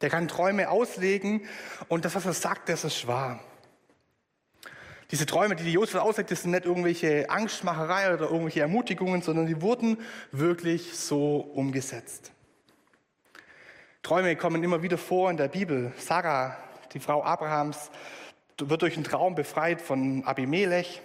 Der 0.01 0.11
kann 0.11 0.29
Träume 0.29 0.71
auslegen 0.71 1.43
und 1.89 2.05
das, 2.05 2.15
was 2.15 2.27
er 2.27 2.33
sagt, 2.33 2.69
das 2.69 2.85
ist 2.85 3.07
wahr. 3.07 3.41
Diese 5.11 5.25
Träume, 5.25 5.55
die 5.55 5.65
die 5.65 5.73
Josef 5.73 6.01
auslegt, 6.01 6.31
das 6.33 6.43
sind 6.43 6.51
nicht 6.51 6.65
irgendwelche 6.65 7.31
Angstmacherei 7.31 8.13
oder 8.13 8.25
irgendwelche 8.25 8.61
Ermutigungen, 8.61 9.23
sondern 9.23 9.47
die 9.47 9.63
wurden 9.63 9.99
wirklich 10.33 10.97
so 10.97 11.37
umgesetzt. 11.37 12.33
Träume 14.03 14.37
kommen 14.37 14.65
immer 14.65 14.83
wieder 14.83 14.99
vor 14.99 15.31
in 15.31 15.37
der 15.37 15.49
Bibel. 15.49 15.93
Sarah, 15.97 16.57
die 16.93 17.01
Frau 17.01 17.23
Abrahams, 17.23 17.91
wird 18.59 18.83
durch 18.83 18.95
einen 18.95 19.05
Traum 19.05 19.35
befreit 19.35 19.81
von 19.81 20.25
Abimelech. 20.25 21.03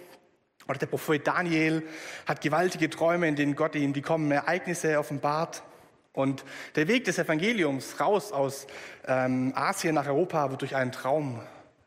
Oder 0.68 0.78
der 0.78 0.86
Prophet 0.86 1.26
Daniel 1.26 1.82
hat 2.26 2.40
gewaltige 2.40 2.88
Träume, 2.88 3.28
in 3.28 3.36
denen 3.36 3.56
Gott 3.56 3.74
ihm 3.74 3.92
die 3.92 4.02
kommenden 4.02 4.38
Ereignisse 4.38 4.98
offenbart. 4.98 5.62
Und 6.12 6.44
der 6.76 6.88
Weg 6.88 7.04
des 7.04 7.18
Evangeliums 7.18 7.98
raus 7.98 8.32
aus 8.32 8.66
ähm, 9.06 9.52
Asien 9.56 9.94
nach 9.94 10.06
Europa 10.06 10.50
wird 10.50 10.60
durch 10.60 10.76
einen 10.76 10.92
Traum 10.92 11.40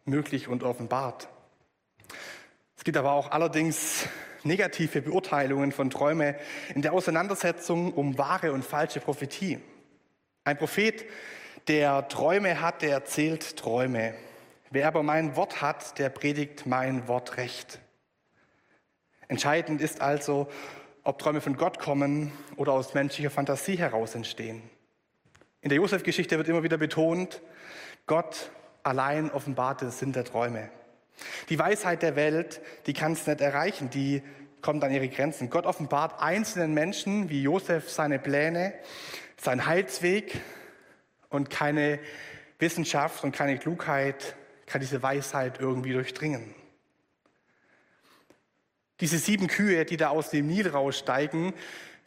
möglich 0.04 0.48
und 0.48 0.64
offenbart. 0.64 1.28
Es 2.78 2.84
gibt 2.84 2.98
aber 2.98 3.14
auch 3.14 3.32
allerdings 3.32 4.08
negative 4.44 5.02
Beurteilungen 5.02 5.72
von 5.72 5.90
Träumen 5.90 6.36
in 6.74 6.82
der 6.82 6.94
Auseinandersetzung 6.94 7.94
um 7.94 8.18
wahre 8.18 8.52
und 8.52 8.64
falsche 8.64 9.00
Prophetie. 9.00 9.60
Ein 10.44 10.58
Prophet, 10.58 11.06
der 11.68 12.08
Träume 12.08 12.62
hat, 12.62 12.82
der 12.82 12.92
erzählt 12.92 13.58
Träume. 13.58 14.14
Wer 14.76 14.90
aber 14.90 15.04
mein 15.04 15.38
Wort 15.38 15.62
hat, 15.62 16.00
der 16.00 16.10
predigt 16.10 16.66
mein 16.66 17.08
Wort 17.08 17.38
recht. 17.38 17.80
Entscheidend 19.30 19.80
ist 19.80 20.02
also, 20.02 20.50
ob 21.06 21.18
Träume 21.18 21.40
von 21.40 21.56
Gott 21.56 21.80
kommen 21.80 22.34
oder 22.58 22.74
aus 22.74 22.94
menschlicher 22.94 23.30
Fantasie 23.30 23.78
heraus 23.78 24.16
entstehen. 24.16 24.62
In 25.62 25.70
der 25.70 25.78
Josef-Geschichte 25.78 26.38
wird 26.38 26.50
immer 26.50 26.62
wieder 26.64 26.78
betont, 26.78 27.42
Gott 28.06 28.52
allein 28.84 29.32
offenbart 29.32 29.80
den 29.80 29.92
Sinn 29.92 30.12
der 30.12 30.26
Träume. 30.26 30.70
Die 31.48 31.58
Weisheit 31.58 32.02
der 32.02 32.18
Welt, 32.18 32.60
die 32.86 32.92
kann 32.92 33.14
es 33.14 33.26
nicht 33.26 33.40
erreichen, 33.40 33.90
die 33.90 34.24
kommt 34.62 34.84
an 34.84 34.92
ihre 34.92 35.08
Grenzen. 35.08 35.50
Gott 35.50 35.66
offenbart 35.66 36.22
einzelnen 36.22 36.74
Menschen 36.74 37.30
wie 37.30 37.42
Josef 37.44 37.90
seine 37.90 38.20
Pläne, 38.20 38.74
seinen 39.38 39.68
Heilsweg 39.68 40.42
und 41.30 41.50
keine 41.50 41.98
Wissenschaft 42.60 43.24
und 43.24 43.32
keine 43.32 43.58
Klugheit 43.58 44.36
kann 44.66 44.82
diese 44.82 45.02
Weisheit 45.04 45.60
irgendwie 45.60 45.94
durchdringen. 45.94 46.56
Diese 49.02 49.18
sieben 49.18 49.48
Kühe, 49.48 49.86
die 49.86 49.98
da 49.98 50.10
aus 50.10 50.30
dem 50.30 50.48
Nil 50.48 50.70
raussteigen, 50.70 51.54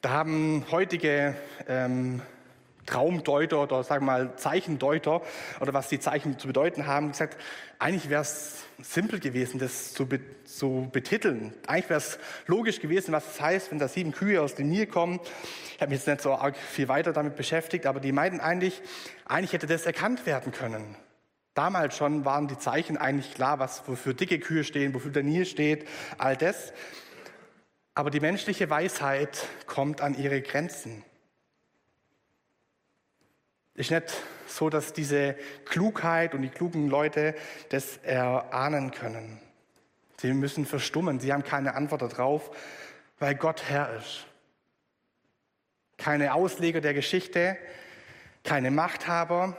da 0.01 0.11
haben 0.11 0.65
heutige 0.71 1.35
ähm, 1.69 2.23
Traumdeuter 2.87 3.63
oder 3.63 3.85
sagen 3.85 4.07
wir 4.07 4.13
mal 4.13 4.37
Zeichendeuter 4.37 5.21
oder 5.61 5.75
was 5.75 5.89
die 5.89 6.01
Zeichen 6.01 6.39
zu 6.39 6.47
bedeuten 6.47 6.87
haben, 6.87 7.11
gesagt, 7.11 7.37
eigentlich 7.79 8.09
wäre 8.09 8.23
es 8.23 8.65
simpel 8.81 9.21
gewesen, 9.21 9.59
das 9.59 9.93
zu, 9.93 10.07
be 10.07 10.21
zu 10.45 10.89
betiteln. 10.91 11.53
Eigentlich 11.67 11.91
wäre 11.91 11.99
es 11.99 12.19
logisch 12.47 12.81
gewesen, 12.81 13.13
was 13.13 13.27
es 13.27 13.33
das 13.35 13.41
heißt, 13.43 13.71
wenn 13.71 13.79
da 13.79 13.89
sieben 13.89 14.13
Kühe 14.13 14.41
aus 14.41 14.55
dem 14.55 14.71
Nil 14.71 14.87
kommen. 14.87 15.21
Ich 15.75 15.83
habe 15.83 15.91
mich 15.91 15.99
jetzt 15.99 16.07
nicht 16.07 16.23
so 16.23 16.33
arg 16.33 16.57
viel 16.57 16.89
weiter 16.89 17.13
damit 17.13 17.37
beschäftigt, 17.37 17.85
aber 17.85 18.01
die 18.01 18.13
meinten 18.13 18.41
eigentlich, 18.41 18.81
eigentlich 19.27 19.53
hätte 19.53 19.67
das 19.67 19.85
erkannt 19.85 20.25
werden 20.25 20.53
können. 20.53 20.97
Damals 21.59 21.97
schon 21.97 22.25
waren 22.25 22.47
die 22.47 22.57
Zeichen 22.57 22.97
eigentlich 22.97 23.35
klar, 23.35 23.59
was 23.59 23.83
wofür 23.89 24.15
dicke 24.15 24.39
Kühe 24.39 24.63
stehen, 24.63 24.95
wofür 24.95 25.11
der 25.11 25.25
Nil 25.25 25.45
steht, 25.45 25.89
all 26.17 26.37
das. 26.37 26.73
Aber 27.95 28.11
die 28.11 28.21
menschliche 28.21 28.71
Weisheit 28.71 29.45
kommt 29.67 30.01
an 30.01 30.15
ihre 30.17 30.41
Grenzen. 30.41 31.03
Ist 33.75 33.91
nicht 33.91 34.23
so, 34.47 34.71
dass 34.71 34.93
diese 34.93 35.35
Klugheit 35.65 36.33
und 36.33 36.43
die 36.43 36.49
klugen 36.49 36.87
Leute 36.87 37.35
das 37.71 37.97
erahnen 38.05 38.93
können. 38.93 39.41
Sie 40.19 40.33
müssen 40.35 40.65
verstummen, 40.65 41.19
sie 41.19 41.33
haben 41.33 41.43
keine 41.43 41.75
Antwort 41.75 42.03
darauf, 42.03 42.57
weil 43.19 43.35
Gott 43.35 43.65
Herr 43.69 43.97
ist. 43.97 44.27
Keine 45.97 46.35
Ausleger 46.35 46.81
der 46.81 46.95
Geschichte, 46.95 47.59
keine 48.45 48.71
Machthaber, 48.71 49.59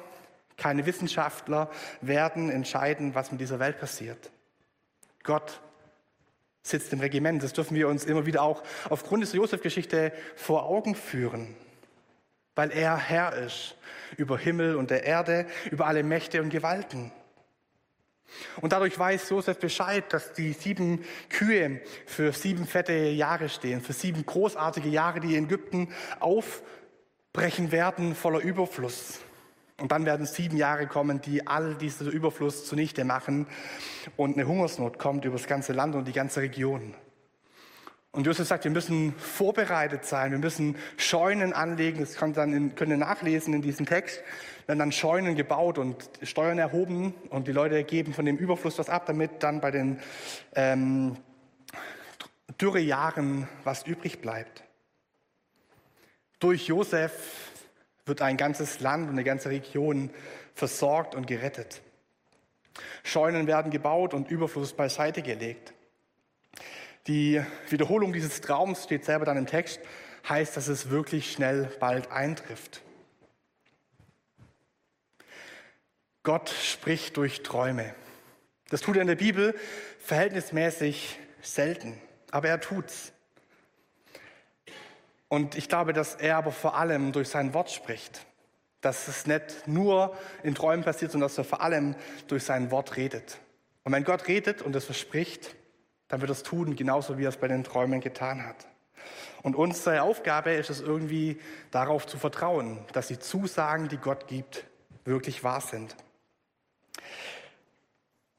keine 0.59 0.85
Wissenschaftler 0.85 1.69
werden 2.01 2.49
entscheiden, 2.49 3.15
was 3.15 3.31
mit 3.31 3.41
dieser 3.41 3.59
Welt 3.59 3.79
passiert. 3.79 4.31
Gott 5.23 5.61
sitzt 6.61 6.93
im 6.93 6.99
Regiment. 6.99 7.43
Das 7.43 7.53
dürfen 7.53 7.75
wir 7.75 7.87
uns 7.87 8.05
immer 8.05 8.25
wieder 8.25 8.43
auch 8.43 8.63
aufgrund 8.89 9.23
dieser 9.23 9.37
Josef-Geschichte 9.37 10.11
vor 10.35 10.65
Augen 10.65 10.95
führen, 10.95 11.55
weil 12.55 12.71
er 12.71 12.97
Herr 12.97 13.33
ist 13.33 13.75
über 14.17 14.37
Himmel 14.37 14.75
und 14.75 14.89
der 14.89 15.03
Erde, 15.03 15.45
über 15.71 15.87
alle 15.87 16.03
Mächte 16.03 16.41
und 16.41 16.49
Gewalten. 16.49 17.11
Und 18.61 18.73
dadurch 18.73 18.97
weiß 18.97 19.29
Josef 19.29 19.57
Bescheid, 19.57 20.03
dass 20.13 20.33
die 20.33 20.53
sieben 20.53 21.03
Kühe 21.29 21.81
für 22.05 22.31
sieben 22.31 22.67
fette 22.67 22.93
Jahre 22.93 23.49
stehen, 23.49 23.81
für 23.81 23.93
sieben 23.93 24.23
großartige 24.25 24.89
Jahre, 24.89 25.19
die 25.19 25.35
in 25.35 25.45
Ägypten 25.45 25.91
aufbrechen 26.19 27.71
werden 27.71 28.13
voller 28.13 28.39
Überfluss. 28.39 29.19
Und 29.79 29.91
dann 29.91 30.05
werden 30.05 30.25
sieben 30.25 30.57
Jahre 30.57 30.87
kommen, 30.87 31.21
die 31.21 31.47
all 31.47 31.75
diesen 31.75 32.11
Überfluss 32.11 32.65
zunichte 32.65 33.05
machen 33.05 33.47
und 34.17 34.35
eine 34.35 34.45
Hungersnot 34.45 34.99
kommt 34.99 35.25
über 35.25 35.37
das 35.37 35.47
ganze 35.47 35.73
Land 35.73 35.95
und 35.95 36.07
die 36.07 36.13
ganze 36.13 36.41
Region. 36.41 36.93
Und 38.11 38.25
Josef 38.25 38.47
sagt, 38.47 38.63
wir 38.63 38.71
müssen 38.71 39.13
vorbereitet 39.13 40.03
sein, 40.03 40.31
wir 40.31 40.39
müssen 40.39 40.75
Scheunen 40.97 41.53
anlegen, 41.53 41.99
das 41.99 42.15
könnt 42.15 42.37
ihr, 42.37 42.97
nachlesen 42.97 43.53
in 43.53 43.61
diesem 43.61 43.85
Text, 43.85 44.23
werden 44.65 44.79
dann 44.79 44.91
Scheunen 44.91 45.35
gebaut 45.35 45.77
und 45.77 46.09
Steuern 46.23 46.57
erhoben 46.57 47.13
und 47.29 47.47
die 47.47 47.51
Leute 47.51 47.83
geben 47.83 48.13
von 48.13 48.25
dem 48.25 48.37
Überfluss 48.37 48.79
was 48.79 48.89
ab, 48.89 49.05
damit 49.05 49.43
dann 49.43 49.61
bei 49.61 49.69
den 49.69 49.99
ähm, 50.55 51.17
Dürrejahren 52.59 53.47
was 53.63 53.83
übrig 53.85 54.21
bleibt. 54.21 54.63
Durch 56.39 56.67
Josef 56.67 57.48
wird 58.09 58.21
ein 58.21 58.35
ganzes 58.35 58.81
Land 58.81 59.05
und 59.05 59.11
eine 59.11 59.23
ganze 59.23 59.49
Region 59.49 60.09
versorgt 60.53 61.15
und 61.15 61.27
gerettet. 61.27 61.81
Scheunen 63.03 63.47
werden 63.47 63.71
gebaut 63.71 64.13
und 64.13 64.29
Überfluss 64.29 64.73
beiseite 64.73 65.21
gelegt. 65.21 65.73
Die 67.07 67.41
Wiederholung 67.69 68.13
dieses 68.13 68.41
Traums 68.41 68.83
steht 68.83 69.05
selber 69.05 69.25
dann 69.25 69.37
im 69.37 69.47
Text, 69.47 69.79
heißt, 70.27 70.57
dass 70.57 70.67
es 70.67 70.89
wirklich 70.89 71.31
schnell 71.31 71.71
bald 71.79 72.11
eintrifft. 72.11 72.81
Gott 76.23 76.49
spricht 76.49 77.17
durch 77.17 77.43
Träume. 77.43 77.95
Das 78.69 78.81
tut 78.81 78.97
er 78.97 79.01
in 79.01 79.07
der 79.07 79.15
Bibel 79.15 79.55
verhältnismäßig 79.99 81.17
selten, 81.41 81.99
aber 82.29 82.49
er 82.49 82.59
tut's. 82.59 83.13
Und 85.29 85.55
ich 85.55 85.69
glaube, 85.69 85.93
dass 85.93 86.15
er 86.15 86.37
aber 86.37 86.51
vor 86.51 86.75
allem 86.75 87.11
durch 87.11 87.29
sein 87.29 87.53
Wort 87.53 87.69
spricht. 87.71 88.25
Dass 88.81 89.07
es 89.07 89.27
nicht 89.27 89.67
nur 89.67 90.17
in 90.43 90.55
Träumen 90.55 90.83
passiert, 90.83 91.11
sondern 91.11 91.29
dass 91.29 91.37
er 91.37 91.43
vor 91.43 91.61
allem 91.61 91.95
durch 92.27 92.43
sein 92.43 92.71
Wort 92.71 92.97
redet. 92.97 93.39
Und 93.83 93.93
wenn 93.93 94.03
Gott 94.03 94.27
redet 94.27 94.61
und 94.61 94.75
es 94.75 94.85
verspricht, 94.85 95.55
dann 96.07 96.21
wird 96.21 96.31
er 96.31 96.33
es 96.33 96.43
tun, 96.43 96.75
genauso 96.75 97.17
wie 97.17 97.25
er 97.25 97.29
es 97.29 97.37
bei 97.37 97.47
den 97.47 97.63
Träumen 97.63 98.01
getan 98.01 98.43
hat. 98.45 98.67
Und 99.43 99.55
unsere 99.55 100.01
Aufgabe 100.01 100.51
ist 100.51 100.69
es 100.69 100.81
irgendwie 100.81 101.39
darauf 101.71 102.07
zu 102.07 102.17
vertrauen, 102.17 102.79
dass 102.91 103.07
die 103.07 103.19
Zusagen, 103.19 103.87
die 103.87 103.97
Gott 103.97 104.27
gibt, 104.27 104.65
wirklich 105.05 105.43
wahr 105.43 105.61
sind. 105.61 105.95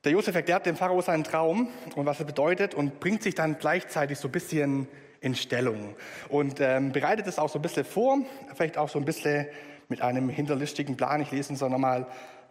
Der 0.04 0.12
Josef 0.12 0.35
erklärt 0.35 0.66
dem 0.66 0.76
Pharao 0.76 1.00
seinen 1.02 1.25
Traum 1.25 1.68
und 1.94 2.06
was 2.06 2.20
er 2.20 2.26
bedeutet 2.26 2.75
und 2.75 3.00
bringt 3.00 3.23
sich 3.23 3.35
dann 3.35 3.59
gleichzeitig 3.59 4.18
so 4.18 4.28
ein 4.28 4.32
bisschen 4.32 4.88
in 5.21 5.35
Stellung 5.35 5.95
und 6.29 6.61
ähm, 6.61 6.93
bereitet 6.93 7.27
es 7.27 7.39
auch 7.39 7.49
so 7.49 7.59
ein 7.59 7.62
bisschen 7.62 7.85
vor, 7.85 8.19
vielleicht 8.55 8.79
auch 8.79 8.89
so 8.89 8.99
ein 8.99 9.05
bisschen 9.05 9.47
mit 9.89 10.00
einem 10.00 10.29
hinterlistigen 10.29 10.97
Plan. 10.97 11.21
Ich 11.21 11.31
lese 11.31 11.50
uns 11.50 11.61
nochmal 11.61 12.07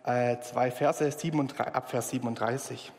äh, 0.06 0.38
zwei 0.42 0.72
Verse, 0.72 1.12
7 1.12 1.52
ab 1.58 1.90
Vers 1.90 2.10
37. 2.10 2.92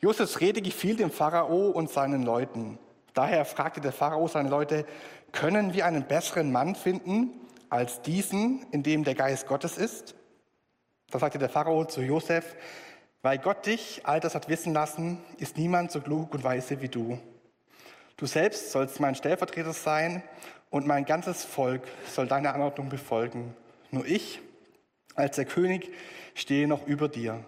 Josefs 0.00 0.40
Rede 0.40 0.62
gefiel 0.62 0.96
dem 0.96 1.10
Pharao 1.10 1.70
und 1.70 1.90
seinen 1.90 2.22
Leuten. 2.22 2.78
Daher 3.14 3.44
fragte 3.44 3.80
der 3.80 3.92
Pharao 3.92 4.26
seine 4.28 4.48
Leute, 4.48 4.86
können 5.32 5.74
wir 5.74 5.86
einen 5.86 6.04
besseren 6.04 6.50
Mann 6.50 6.74
finden 6.74 7.30
als 7.68 8.02
diesen, 8.02 8.66
in 8.70 8.82
dem 8.82 9.04
der 9.04 9.14
Geist 9.14 9.46
Gottes 9.46 9.78
ist? 9.78 10.14
Da 11.10 11.18
sagte 11.18 11.38
der 11.38 11.48
Pharao 11.48 11.84
zu 11.84 12.00
Josef, 12.00 12.56
weil 13.20 13.38
Gott 13.38 13.66
dich 13.66 14.00
all 14.04 14.20
das 14.20 14.34
hat 14.34 14.48
wissen 14.48 14.72
lassen, 14.72 15.18
ist 15.38 15.56
niemand 15.56 15.92
so 15.92 16.00
klug 16.00 16.34
und 16.34 16.42
weise 16.42 16.80
wie 16.80 16.88
du. 16.88 17.18
Du 18.22 18.28
selbst 18.28 18.70
sollst 18.70 19.00
mein 19.00 19.16
Stellvertreter 19.16 19.72
sein 19.72 20.22
und 20.70 20.86
mein 20.86 21.04
ganzes 21.04 21.42
Volk 21.42 21.82
soll 22.08 22.28
deine 22.28 22.54
Anordnung 22.54 22.88
befolgen. 22.88 23.56
Nur 23.90 24.06
ich, 24.06 24.40
als 25.16 25.34
der 25.34 25.44
König, 25.44 25.90
stehe 26.36 26.68
noch 26.68 26.86
über 26.86 27.08
dir. 27.08 27.44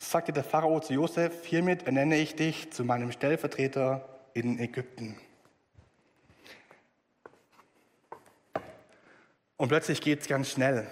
sagte 0.00 0.32
der 0.32 0.42
Pharao 0.42 0.80
zu 0.80 0.92
Josef, 0.92 1.46
hiermit 1.46 1.86
ernenne 1.86 2.16
ich 2.16 2.34
dich 2.34 2.72
zu 2.72 2.82
meinem 2.82 3.12
Stellvertreter 3.12 4.08
in 4.34 4.58
Ägypten. 4.58 5.16
Und 9.56 9.68
plötzlich 9.68 10.00
geht 10.00 10.22
es 10.22 10.26
ganz 10.26 10.50
schnell 10.50 10.84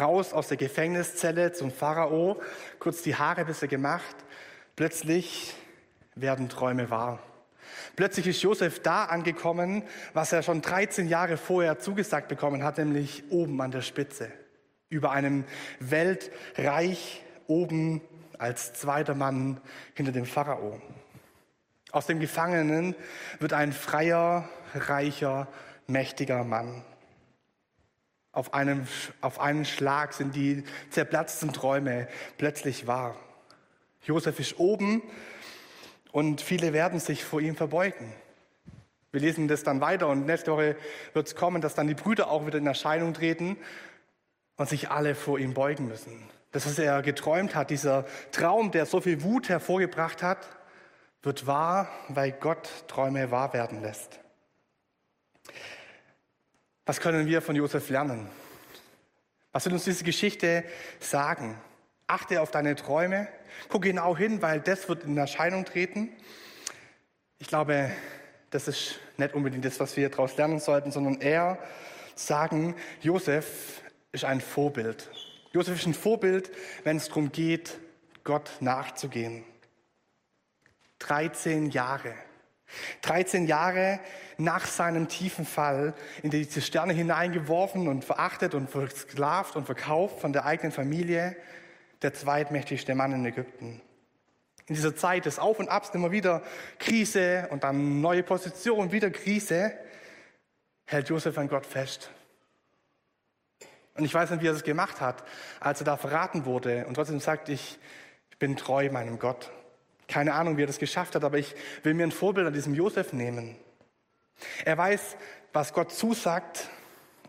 raus 0.00 0.32
aus 0.32 0.48
der 0.48 0.56
Gefängniszelle 0.56 1.52
zum 1.52 1.70
Pharao, 1.70 2.40
kurz 2.78 3.02
die 3.02 3.14
Haare 3.14 3.44
bisschen 3.44 3.68
gemacht. 3.68 4.16
Plötzlich 4.74 5.52
werden 6.14 6.48
Träume 6.48 6.88
wahr. 6.88 7.18
Plötzlich 7.96 8.26
ist 8.26 8.42
Josef 8.42 8.80
da 8.80 9.04
angekommen, 9.04 9.82
was 10.12 10.32
er 10.32 10.42
schon 10.42 10.62
13 10.62 11.08
Jahre 11.08 11.36
vorher 11.36 11.78
zugesagt 11.78 12.28
bekommen 12.28 12.64
hat, 12.64 12.78
nämlich 12.78 13.24
oben 13.30 13.60
an 13.60 13.70
der 13.70 13.82
Spitze. 13.82 14.30
Über 14.88 15.10
einem 15.10 15.44
Weltreich 15.80 17.22
oben 17.46 18.00
als 18.38 18.72
zweiter 18.74 19.14
Mann 19.14 19.60
hinter 19.94 20.12
dem 20.12 20.26
Pharao. 20.26 20.80
Aus 21.92 22.06
dem 22.06 22.20
Gefangenen 22.20 22.94
wird 23.38 23.52
ein 23.52 23.72
freier, 23.72 24.48
reicher, 24.74 25.46
mächtiger 25.86 26.44
Mann. 26.44 26.84
Auf 28.32 28.52
einem, 28.52 28.88
auf 29.20 29.38
einen 29.38 29.64
Schlag 29.64 30.12
sind 30.12 30.34
die 30.34 30.64
zerplatzten 30.90 31.52
Träume 31.52 32.08
plötzlich 32.36 32.88
wahr. 32.88 33.14
Josef 34.02 34.40
ist 34.40 34.58
oben 34.58 35.02
und 36.14 36.40
viele 36.40 36.72
werden 36.72 37.00
sich 37.00 37.24
vor 37.24 37.40
ihm 37.40 37.56
verbeugen. 37.56 38.12
Wir 39.10 39.20
lesen 39.20 39.48
das 39.48 39.64
dann 39.64 39.80
weiter 39.80 40.06
und 40.06 40.26
nächste 40.26 40.52
Woche 40.52 40.76
wird 41.12 41.26
es 41.26 41.34
kommen, 41.34 41.60
dass 41.60 41.74
dann 41.74 41.88
die 41.88 41.94
Brüder 41.94 42.30
auch 42.30 42.46
wieder 42.46 42.58
in 42.58 42.68
Erscheinung 42.68 43.14
treten 43.14 43.56
und 44.56 44.68
sich 44.68 44.90
alle 44.90 45.16
vor 45.16 45.40
ihm 45.40 45.54
beugen 45.54 45.88
müssen. 45.88 46.22
Das, 46.52 46.66
was 46.66 46.78
er 46.78 47.02
geträumt 47.02 47.56
hat, 47.56 47.70
dieser 47.70 48.06
Traum, 48.30 48.70
der 48.70 48.86
so 48.86 49.00
viel 49.00 49.24
Wut 49.24 49.48
hervorgebracht 49.48 50.22
hat, 50.22 50.38
wird 51.24 51.48
wahr, 51.48 51.88
weil 52.06 52.30
Gott 52.30 52.68
Träume 52.86 53.32
wahr 53.32 53.52
werden 53.52 53.82
lässt. 53.82 54.20
Was 56.86 57.00
können 57.00 57.26
wir 57.26 57.42
von 57.42 57.56
Josef 57.56 57.90
lernen? 57.90 58.28
Was 59.50 59.66
will 59.66 59.72
uns 59.72 59.82
diese 59.82 60.04
Geschichte 60.04 60.62
sagen? 61.00 61.58
Achte 62.14 62.40
auf 62.40 62.52
deine 62.52 62.76
Träume, 62.76 63.26
guck 63.68 63.82
genau 63.82 64.16
hin, 64.16 64.40
weil 64.40 64.60
das 64.60 64.88
wird 64.88 65.02
in 65.02 65.16
Erscheinung 65.16 65.64
treten. 65.64 66.10
Ich 67.38 67.48
glaube, 67.48 67.90
das 68.50 68.68
ist 68.68 69.00
nicht 69.16 69.34
unbedingt 69.34 69.64
das, 69.64 69.80
was 69.80 69.96
wir 69.96 70.08
daraus 70.08 70.36
lernen 70.36 70.60
sollten, 70.60 70.92
sondern 70.92 71.20
eher 71.20 71.58
sagen, 72.14 72.76
Josef 73.00 73.82
ist 74.12 74.24
ein 74.24 74.40
Vorbild. 74.40 75.10
Josef 75.50 75.80
ist 75.80 75.86
ein 75.88 75.94
Vorbild, 75.94 76.52
wenn 76.84 76.98
es 76.98 77.08
darum 77.08 77.32
geht, 77.32 77.80
Gott 78.22 78.48
nachzugehen. 78.60 79.42
13 81.00 81.70
Jahre 81.72 82.14
13 83.02 83.46
Jahre 83.46 84.00
nach 84.38 84.66
seinem 84.66 85.08
tiefen 85.08 85.46
Fall 85.46 85.94
in 86.22 86.30
diese 86.30 86.60
Sterne 86.60 86.92
hineingeworfen 86.92 87.88
und 87.88 88.04
verachtet 88.04 88.54
und 88.54 88.70
versklavt 88.70 89.56
und 89.56 89.66
verkauft 89.66 90.20
von 90.20 90.32
der 90.32 90.44
eigenen 90.44 90.72
Familie, 90.72 91.36
der 92.04 92.14
zweitmächtigste 92.14 92.94
Mann 92.94 93.12
in 93.12 93.26
Ägypten. 93.26 93.80
In 94.66 94.74
dieser 94.74 94.94
Zeit 94.94 95.26
des 95.26 95.38
Auf 95.38 95.58
und 95.58 95.68
Abs 95.68 95.90
immer 95.90 96.10
wieder 96.10 96.42
Krise 96.78 97.48
und 97.50 97.64
dann 97.64 98.00
neue 98.00 98.22
Position, 98.22 98.92
wieder 98.92 99.10
Krise, 99.10 99.72
hält 100.86 101.08
Josef 101.08 101.36
an 101.36 101.48
Gott 101.48 101.66
fest. 101.66 102.10
Und 103.94 104.04
ich 104.04 104.14
weiß 104.14 104.30
nicht, 104.30 104.42
wie 104.42 104.48
er 104.48 104.52
das 104.52 104.64
gemacht 104.64 105.00
hat, 105.00 105.24
als 105.60 105.80
er 105.80 105.84
da 105.84 105.96
verraten 105.96 106.44
wurde 106.44 106.86
und 106.86 106.94
trotzdem 106.94 107.20
sagt, 107.20 107.48
ich 107.48 107.78
bin 108.38 108.56
treu 108.56 108.90
meinem 108.90 109.18
Gott. 109.18 109.50
Keine 110.08 110.34
Ahnung, 110.34 110.56
wie 110.56 110.62
er 110.62 110.66
das 110.66 110.78
geschafft 110.78 111.14
hat, 111.14 111.24
aber 111.24 111.38
ich 111.38 111.54
will 111.82 111.94
mir 111.94 112.04
ein 112.04 112.12
Vorbild 112.12 112.46
an 112.46 112.52
diesem 112.52 112.74
Josef 112.74 113.12
nehmen. 113.12 113.56
Er 114.64 114.76
weiß, 114.78 115.16
was 115.52 115.72
Gott 115.72 115.92
zusagt 115.92 116.68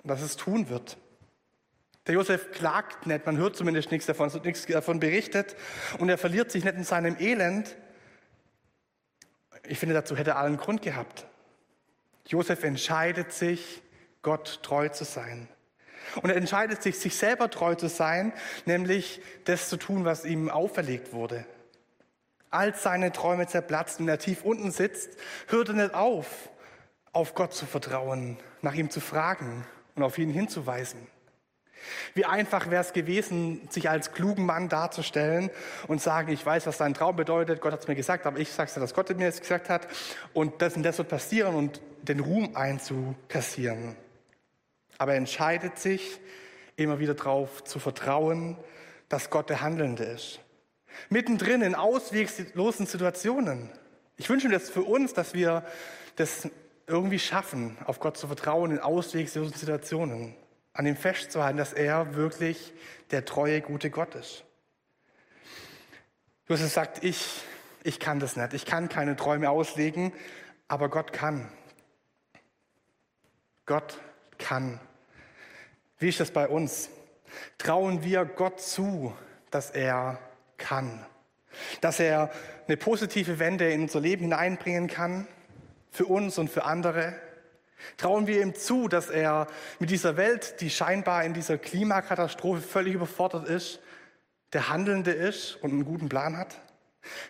dass 0.06 0.22
es 0.22 0.38
tun 0.38 0.70
wird. 0.70 0.98
Der 2.08 2.14
Josef 2.14 2.52
klagt 2.52 3.08
nicht, 3.08 3.26
man 3.26 3.38
hört 3.38 3.56
zumindest 3.56 3.92
nichts 3.92 4.06
davon, 4.06 4.28
es 4.28 4.34
wird 4.34 4.46
nichts 4.46 4.66
davon 4.66 5.00
berichtet 5.00 5.56
und 6.00 6.10
er 6.10 6.18
verliert 6.18 6.52
sich 6.52 6.64
nicht 6.64 6.76
in 6.76 6.84
seinem 6.84 7.18
Elend. 7.20 7.76
Ich 9.68 9.80
finde, 9.80 9.96
dazu 9.96 10.16
hätte 10.16 10.32
er 10.32 10.38
allen 10.38 10.58
Grund 10.58 10.82
gehabt. 10.82 11.26
Josef 12.28 12.64
entscheidet 12.64 13.34
sich, 13.34 13.82
Gott 14.22 14.60
treu 14.62 14.90
zu 14.90 15.04
sein. 15.04 15.48
Und 16.22 16.30
er 16.30 16.36
entscheidet 16.36 16.84
sich, 16.84 17.00
sich 17.00 17.16
selber 17.16 17.50
treu 17.50 17.74
zu 17.74 17.90
sein, 17.90 18.34
nämlich 18.66 19.22
das 19.46 19.70
zu 19.70 19.78
tun, 19.78 20.06
was 20.06 20.26
ihm 20.26 20.50
auferlegt 20.50 21.14
wurde 21.14 21.46
als 22.56 22.84
seine 22.84 23.12
Träume 23.12 23.48
zerplatzt 23.48 24.00
und 24.00 24.08
er 24.08 24.18
tief 24.18 24.44
unten 24.44 24.72
sitzt, 24.72 25.18
hört 25.48 25.70
er 25.70 25.76
nicht 25.76 25.94
auf, 25.94 26.50
auf 27.12 27.36
Gott 27.36 27.54
zu 27.54 27.66
vertrauen, 27.66 28.38
nach 28.62 28.74
ihm 28.74 28.90
zu 28.90 29.02
fragen 29.02 29.66
und 29.96 30.04
auf 30.04 30.18
ihn 30.18 30.30
hinzuweisen. 30.30 31.08
Wie 32.14 32.26
einfach 32.26 32.70
wäre 32.70 32.82
es 32.82 32.94
gewesen, 32.94 33.68
sich 33.70 33.90
als 33.90 34.14
klugen 34.14 34.46
Mann 34.46 34.70
darzustellen 34.70 35.50
und 35.88 36.02
sagen, 36.02 36.32
ich 36.32 36.46
weiß, 36.46 36.68
was 36.68 36.78
dein 36.78 36.94
Traum 36.94 37.16
bedeutet, 37.16 37.62
Gott 37.62 37.74
hat 37.74 37.82
es 37.82 37.88
mir 37.88 37.96
gesagt, 37.96 38.26
aber 38.26 38.40
ich 38.40 38.52
sage 38.52 38.72
dir, 38.74 38.80
dass 38.80 38.94
Gott 38.94 39.16
mir 39.18 39.28
es 39.28 39.40
gesagt 39.40 39.70
hat 39.70 39.88
und 40.34 40.62
das 40.62 40.76
und 40.76 40.84
das 40.84 40.98
wird 40.98 41.10
passieren 41.10 41.56
und 41.56 41.82
den 42.02 42.20
Ruhm 42.20 42.56
einzukassieren. 42.56 43.96
Aber 44.98 45.12
er 45.12 45.18
entscheidet 45.18 45.78
sich, 45.80 46.20
immer 46.78 47.00
wieder 47.00 47.14
darauf 47.14 47.64
zu 47.64 47.80
vertrauen, 47.80 48.58
dass 49.08 49.30
Gott 49.30 49.50
der 49.50 49.62
Handelnde 49.62 50.04
ist 50.04 50.40
mittendrin 51.10 51.62
in 51.62 51.76
ausweglosen 51.76 52.86
Situationen. 52.86 53.70
Ich 54.18 54.30
wünsche 54.30 54.48
mir 54.48 54.54
das 54.54 54.70
für 54.70 54.84
uns, 54.84 55.14
dass 55.14 55.34
wir 55.34 55.66
das 56.16 56.50
irgendwie 56.88 57.20
schaffen, 57.20 57.78
auf 57.86 58.00
Gott 58.00 58.18
zu 58.18 58.28
vertrauen 58.28 58.72
in 58.72 58.80
ausweglosen 58.80 59.54
Situationen, 59.54 60.36
an 60.76 60.86
ihm 60.86 60.98
festzuhalten, 60.98 61.58
dass 61.58 61.74
er 61.74 62.16
wirklich 62.16 62.74
der 63.12 63.26
treue, 63.26 63.62
gute 63.62 63.90
Gott 63.90 64.14
ist. 64.14 64.44
Jesus 66.48 66.74
sagt, 66.74 67.04
ich, 67.04 67.42
ich 67.84 68.00
kann 68.00 68.20
das 68.20 68.36
nicht, 68.36 68.54
ich 68.54 68.66
kann 68.66 68.90
keine 68.90 69.16
Träume 69.16 69.50
auslegen, 69.50 70.14
aber 70.68 70.90
Gott 70.90 71.14
kann. 71.14 71.50
Gott 73.66 74.00
kann. 74.38 74.80
Wie 75.98 76.10
ist 76.10 76.20
das 76.20 76.32
bei 76.32 76.48
uns? 76.48 76.90
Trauen 77.58 78.04
wir 78.04 78.26
Gott 78.26 78.62
zu, 78.62 79.16
dass 79.50 79.72
er 79.72 80.20
kann. 80.58 81.04
Dass 81.80 82.00
er 82.00 82.32
eine 82.68 82.78
positive 82.78 83.40
Wende 83.40 83.72
in 83.72 83.84
unser 83.84 84.02
Leben 84.02 84.24
hineinbringen 84.24 84.88
kann, 84.88 85.28
für 85.90 86.06
uns 86.06 86.38
und 86.38 86.50
für 86.50 86.66
andere. 86.66 87.16
Trauen 87.98 88.28
wir 88.28 88.42
ihm 88.42 88.56
zu, 88.56 88.88
dass 88.88 89.10
er 89.10 89.48
mit 89.80 89.90
dieser 89.90 90.18
Welt, 90.18 90.62
die 90.62 90.70
scheinbar 90.70 91.24
in 91.24 91.34
dieser 91.34 91.58
Klimakatastrophe 91.58 92.62
völlig 92.62 92.94
überfordert 92.94 93.48
ist, 93.48 93.80
der 94.54 94.70
Handelnde 94.70 95.12
ist 95.12 95.56
und 95.62 95.72
einen 95.72 95.86
guten 95.86 96.10
Plan 96.10 96.38
hat? 96.38 96.60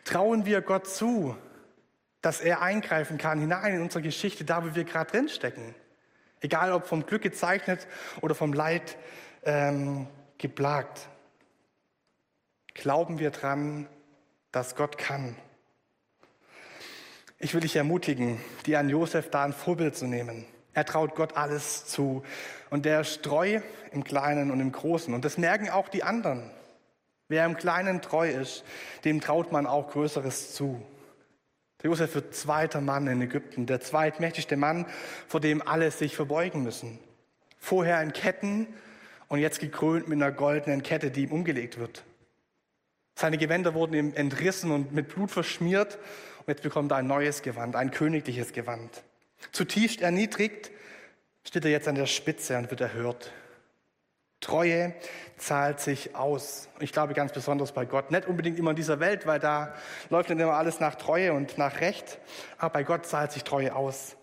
Trauen 0.04 0.46
wir 0.46 0.62
Gott 0.62 0.88
zu, 0.88 1.36
dass 2.22 2.41
er 2.41 2.62
eingreifen 2.62 3.18
kann 3.18 3.39
hinein 3.39 3.76
in 3.76 3.82
unsere 3.82 4.02
Geschichte, 4.02 4.46
da 4.46 4.63
wo 4.63 4.76
wir 4.76 4.84
gerade 4.84 5.12
drinstecken? 5.12 5.76
Egal 6.41 6.72
ob 6.74 6.86
vom 6.86 7.06
Glück 7.06 7.22
gezeichnet 7.22 7.88
oder 8.22 8.36
vom 8.36 8.54
Leid 8.54 8.98
ähm, 9.44 10.08
geplagt. 10.38 11.08
Glauben 12.74 13.20
wir 13.20 13.32
dran, 13.32 13.88
dass 14.52 14.76
Gott 14.76 14.98
kann. 14.98 15.36
Ich 17.38 17.54
will 17.54 17.62
dich 17.62 17.76
ermutigen, 17.76 18.39
dir 18.65 18.80
an 18.80 18.89
Josef 18.89 19.30
da 19.30 19.43
ein 19.43 19.54
Vorbild 19.54 19.95
zu 19.95 20.08
nehmen. 20.08 20.45
Er 20.74 20.86
traut 20.86 21.15
Gott 21.15 21.36
alles 21.36 21.86
zu. 21.86 22.24
Und 22.69 22.86
der 22.86 23.02
ist 23.02 23.24
treu 23.24 23.60
im 23.91 24.04
Kleinen 24.04 24.52
und 24.52 24.60
im 24.60 24.71
Großen. 24.71 25.13
Und 25.13 25.26
das 25.26 25.38
merken 25.38 25.69
auch 25.69 25.89
die 25.89 26.04
anderen. 26.04 26.50
Wer 27.28 27.45
im 27.45 27.58
Kleinen 27.58 28.02
treu 28.02 28.30
ist, 28.30 28.63
dem 29.04 29.19
traut 29.19 29.52
man 29.52 29.65
auch 29.65 29.89
Größeres 29.91 30.54
zu. 30.54 30.82
Der 31.82 31.89
Josef 31.89 32.15
wird 32.15 32.36
zweiter 32.36 32.82
Mann 32.82 33.08
in 33.08 33.21
Ägypten, 33.21 33.65
der 33.65 33.82
zweitmächtigste 33.82 34.58
Mann, 34.58 34.86
vor 35.28 35.39
dem 35.39 35.62
alle 35.62 35.91
sich 35.91 36.15
verbeugen 36.15 36.63
müssen. 36.63 37.00
Vorher 37.58 38.02
in 38.02 38.13
Ketten 38.13 38.67
und 39.28 39.39
jetzt 39.39 39.60
gekrönt 39.60 40.08
mit 40.08 40.21
einer 40.21 40.32
goldenen 40.32 40.84
Kette, 40.84 41.12
die 41.12 41.24
ihm 41.24 41.32
umgelegt 41.32 41.80
wird. 41.80 42.04
Seine 43.15 43.38
Gewänder 43.38 43.74
wurden 43.74 43.93
ihm 43.93 44.13
entrissen 44.13 44.71
und 44.71 44.93
mit 44.93 45.08
Blut 45.10 45.32
verschmiert 45.32 45.98
und 46.46 46.54
jetzt 46.54 46.62
bekommt 46.62 46.92
er 46.92 46.98
ein 46.98 47.08
neues 47.08 47.42
Gewand, 47.42 47.76
ein 47.76 47.90
königliches 47.90 48.54
Gewand. 48.54 49.04
Zutiefst 49.52 50.02
erniedrigt 50.02 50.72
steht 51.44 51.66
er 51.66 51.72
jetzt 51.72 51.88
an 51.88 51.96
der 51.96 52.06
Spitze 52.06 52.58
und 52.58 52.70
wird 52.70 52.82
erhört. 52.82 53.32
Treue 54.42 54.94
zahlt 55.38 55.80
sich 55.80 56.16
aus. 56.16 56.70
Ich 56.80 56.92
glaube 56.92 57.14
ganz 57.16 57.32
besonders 57.32 57.72
bei 57.72 57.86
Gott. 57.86 58.12
Nicht 58.12 58.28
unbedingt 58.28 58.60
immer 58.60 58.72
in 58.72 58.76
dieser 58.76 59.00
Welt, 59.00 59.26
weil 59.26 59.40
da 59.40 59.74
läuft 60.12 60.30
nicht 60.30 60.40
immer 60.40 60.54
alles 60.54 60.80
nach 60.80 60.96
Treue 60.96 61.34
und 61.34 61.58
nach 61.58 61.82
Recht. 61.82 62.20
Aber 62.60 62.74
bei 62.74 62.84
Gott 62.84 63.08
zahlt 63.08 63.32
sich 63.32 63.44
Treue 63.44 63.76
aus. 63.76 64.16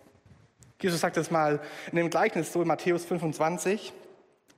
Jesus 0.81 1.01
sagt 1.01 1.17
es 1.17 1.31
mal 1.31 1.61
in 1.91 1.97
dem 1.97 2.11
Gleichnis 2.11 2.53
so 2.53 2.63
in 2.63 2.69
Matthäus 2.69 3.05
25. 3.05 3.93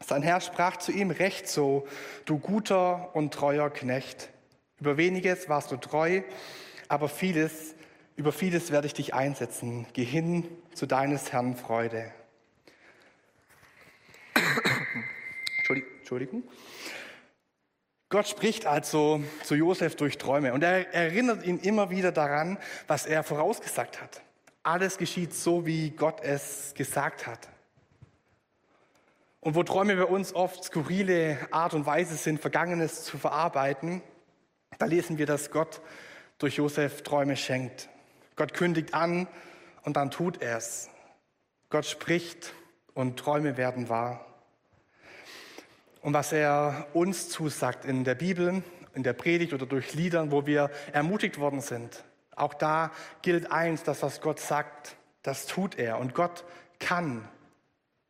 Sein 0.07 0.23
Herr 0.23 0.41
sprach 0.41 0.77
zu 0.77 0.93
ihm, 0.93 1.11
recht 1.11 1.49
so, 1.49 1.87
du 2.27 2.39
guter 2.39 3.15
und 3.15 3.33
treuer 3.33 3.71
Knecht. 3.71 4.29
Über 4.81 4.97
weniges 4.99 5.49
warst 5.49 5.71
du 5.71 5.77
treu, 5.77 6.23
aber 6.89 7.09
vieles, 7.09 7.75
über 8.17 8.33
vieles 8.33 8.71
werde 8.71 8.87
ich 8.87 8.95
dich 8.95 9.15
einsetzen. 9.15 9.87
Geh 9.93 10.05
hin 10.05 10.49
zu 10.75 10.87
deines 10.87 11.33
Herrn 11.33 11.57
Freude. 11.57 12.13
Entschuldigung. 16.05 16.43
Gott 18.11 18.29
spricht 18.29 18.67
also 18.67 19.25
zu 19.43 19.55
Josef 19.55 19.97
durch 19.97 20.19
Träume 20.19 20.53
und 20.53 20.63
er 20.63 20.95
erinnert 20.95 21.45
ihn 21.45 21.59
immer 21.59 21.89
wieder 21.89 22.13
daran, 22.13 22.59
was 22.87 23.07
er 23.07 23.23
vorausgesagt 23.23 24.03
hat. 24.03 24.23
Alles 24.63 24.99
geschieht 24.99 25.35
so, 25.35 25.65
wie 25.65 25.91
Gott 25.91 26.21
es 26.23 26.75
gesagt 26.77 27.27
hat. 27.27 27.49
Und 29.41 29.55
wo 29.55 29.63
Träume 29.63 29.97
bei 29.97 30.05
uns 30.05 30.35
oft 30.35 30.63
skurrile 30.63 31.39
Art 31.51 31.73
und 31.73 31.87
Weise 31.87 32.17
sind, 32.17 32.39
Vergangenes 32.39 33.05
zu 33.05 33.19
verarbeiten, 33.19 34.03
da 34.79 34.87
lesen 34.87 35.17
wir, 35.17 35.27
dass 35.27 35.51
Gott 35.51 35.81
durch 36.39 36.57
Josef 36.57 37.03
Träume 37.03 37.37
schenkt. 37.37 37.89
Gott 38.37 38.55
kündigt 38.55 38.95
an 38.95 39.29
und 39.83 39.97
dann 39.97 40.11
tut 40.11 40.43
er 40.43 40.57
es. 40.57 40.91
Gott 41.71 41.87
spricht 41.87 42.53
und 42.95 43.19
Träume 43.19 43.57
werden 43.57 43.89
wahr. 43.89 44.25
Und 46.01 46.13
was 46.13 46.33
er 46.33 46.89
uns 46.93 47.29
zusagt 47.29 47.85
in 47.85 48.05
der 48.05 48.15
Bibel, 48.15 48.63
in 48.95 49.03
der 49.03 49.13
Predigt 49.13 49.53
oder 49.53 49.67
durch 49.67 49.95
Liedern, 49.95 50.31
wo 50.31 50.47
wir 50.47 50.71
ermutigt 50.93 51.39
worden 51.39 51.61
sind, 51.61 52.05
auch 52.37 52.55
da 52.55 52.91
gilt 53.23 53.51
eins, 53.51 53.83
dass 53.85 54.03
was 54.03 54.21
Gott 54.21 54.41
sagt, 54.41 54.97
das 55.23 55.47
tut 55.47 55.79
er. 55.79 55.99
Und 55.99 56.15
Gott 56.15 56.45
kann 56.79 57.29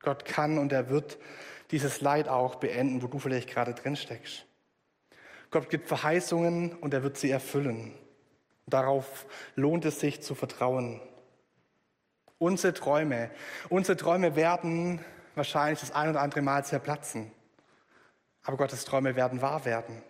Gott 0.04 0.24
kann 0.24 0.58
und 0.58 0.70
er 0.72 0.90
wird 0.90 1.18
dieses 1.70 2.00
Leid 2.00 2.28
auch 2.28 2.56
beenden, 2.56 3.02
wo 3.02 3.08
du 3.08 3.18
vielleicht 3.18 3.48
gerade 3.48 3.74
drin 3.74 3.96
steckst. 3.96 4.44
Gott 5.50 5.70
gibt 5.70 5.88
Verheißungen 5.88 6.74
und 6.74 6.94
er 6.94 7.02
wird 7.02 7.16
sie 7.16 7.30
erfüllen. 7.30 7.94
Darauf 8.66 9.26
lohnt 9.56 9.84
es 9.84 10.00
sich 10.00 10.22
zu 10.22 10.34
vertrauen. 10.34 11.00
Unsere 12.38 12.74
Träume, 12.74 13.30
unsere 13.68 13.96
Träume 13.96 14.36
werden 14.36 15.04
wahrscheinlich 15.34 15.80
das 15.80 15.92
ein 15.92 16.10
oder 16.10 16.20
andere 16.20 16.42
Mal 16.42 16.64
zerplatzen. 16.64 17.30
Aber 18.42 18.56
Gottes 18.56 18.84
Träume 18.84 19.16
werden 19.16 19.42
wahr 19.42 19.64
werden. 19.64 20.02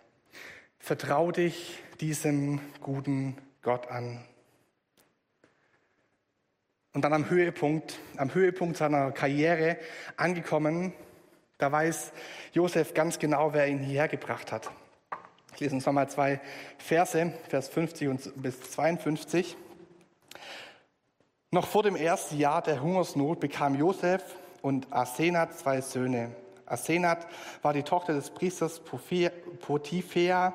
Vertrau 0.79 1.31
dich 1.31 1.81
diesem 1.99 2.59
guten 2.81 3.37
Gott 3.61 3.87
an. 3.87 4.23
Und 6.93 7.01
dann 7.01 7.13
am 7.13 7.29
Höhepunkt, 7.29 7.99
am 8.17 8.33
Höhepunkt 8.33 8.77
seiner 8.77 9.11
Karriere 9.11 9.77
angekommen, 10.15 10.93
da 11.57 11.71
weiß 11.71 12.11
Josef 12.53 12.93
ganz 12.93 13.19
genau, 13.19 13.53
wer 13.53 13.67
ihn 13.67 13.79
hierher 13.79 14.07
gebracht 14.07 14.51
hat. 14.51 14.71
Ich 15.55 15.61
lese 15.61 15.75
uns 15.75 15.85
nochmal 15.85 16.09
zwei 16.09 16.41
Verse, 16.77 17.31
Vers 17.47 17.69
50 17.69 18.09
und 18.09 18.41
bis 18.41 18.59
52. 18.59 19.55
Noch 21.49 21.65
vor 21.65 21.81
dem 21.81 21.95
ersten 21.95 22.37
Jahr 22.37 22.61
der 22.61 22.81
Hungersnot 22.81 23.39
bekam 23.39 23.75
Josef 23.75 24.21
und 24.61 24.91
Asenat 24.91 25.57
zwei 25.57 25.79
Söhne. 25.79 26.35
Asenat 26.65 27.25
war 27.61 27.71
die 27.71 27.83
Tochter 27.83 28.11
des 28.11 28.31
Priesters 28.31 28.81
Potiphea 29.61 30.53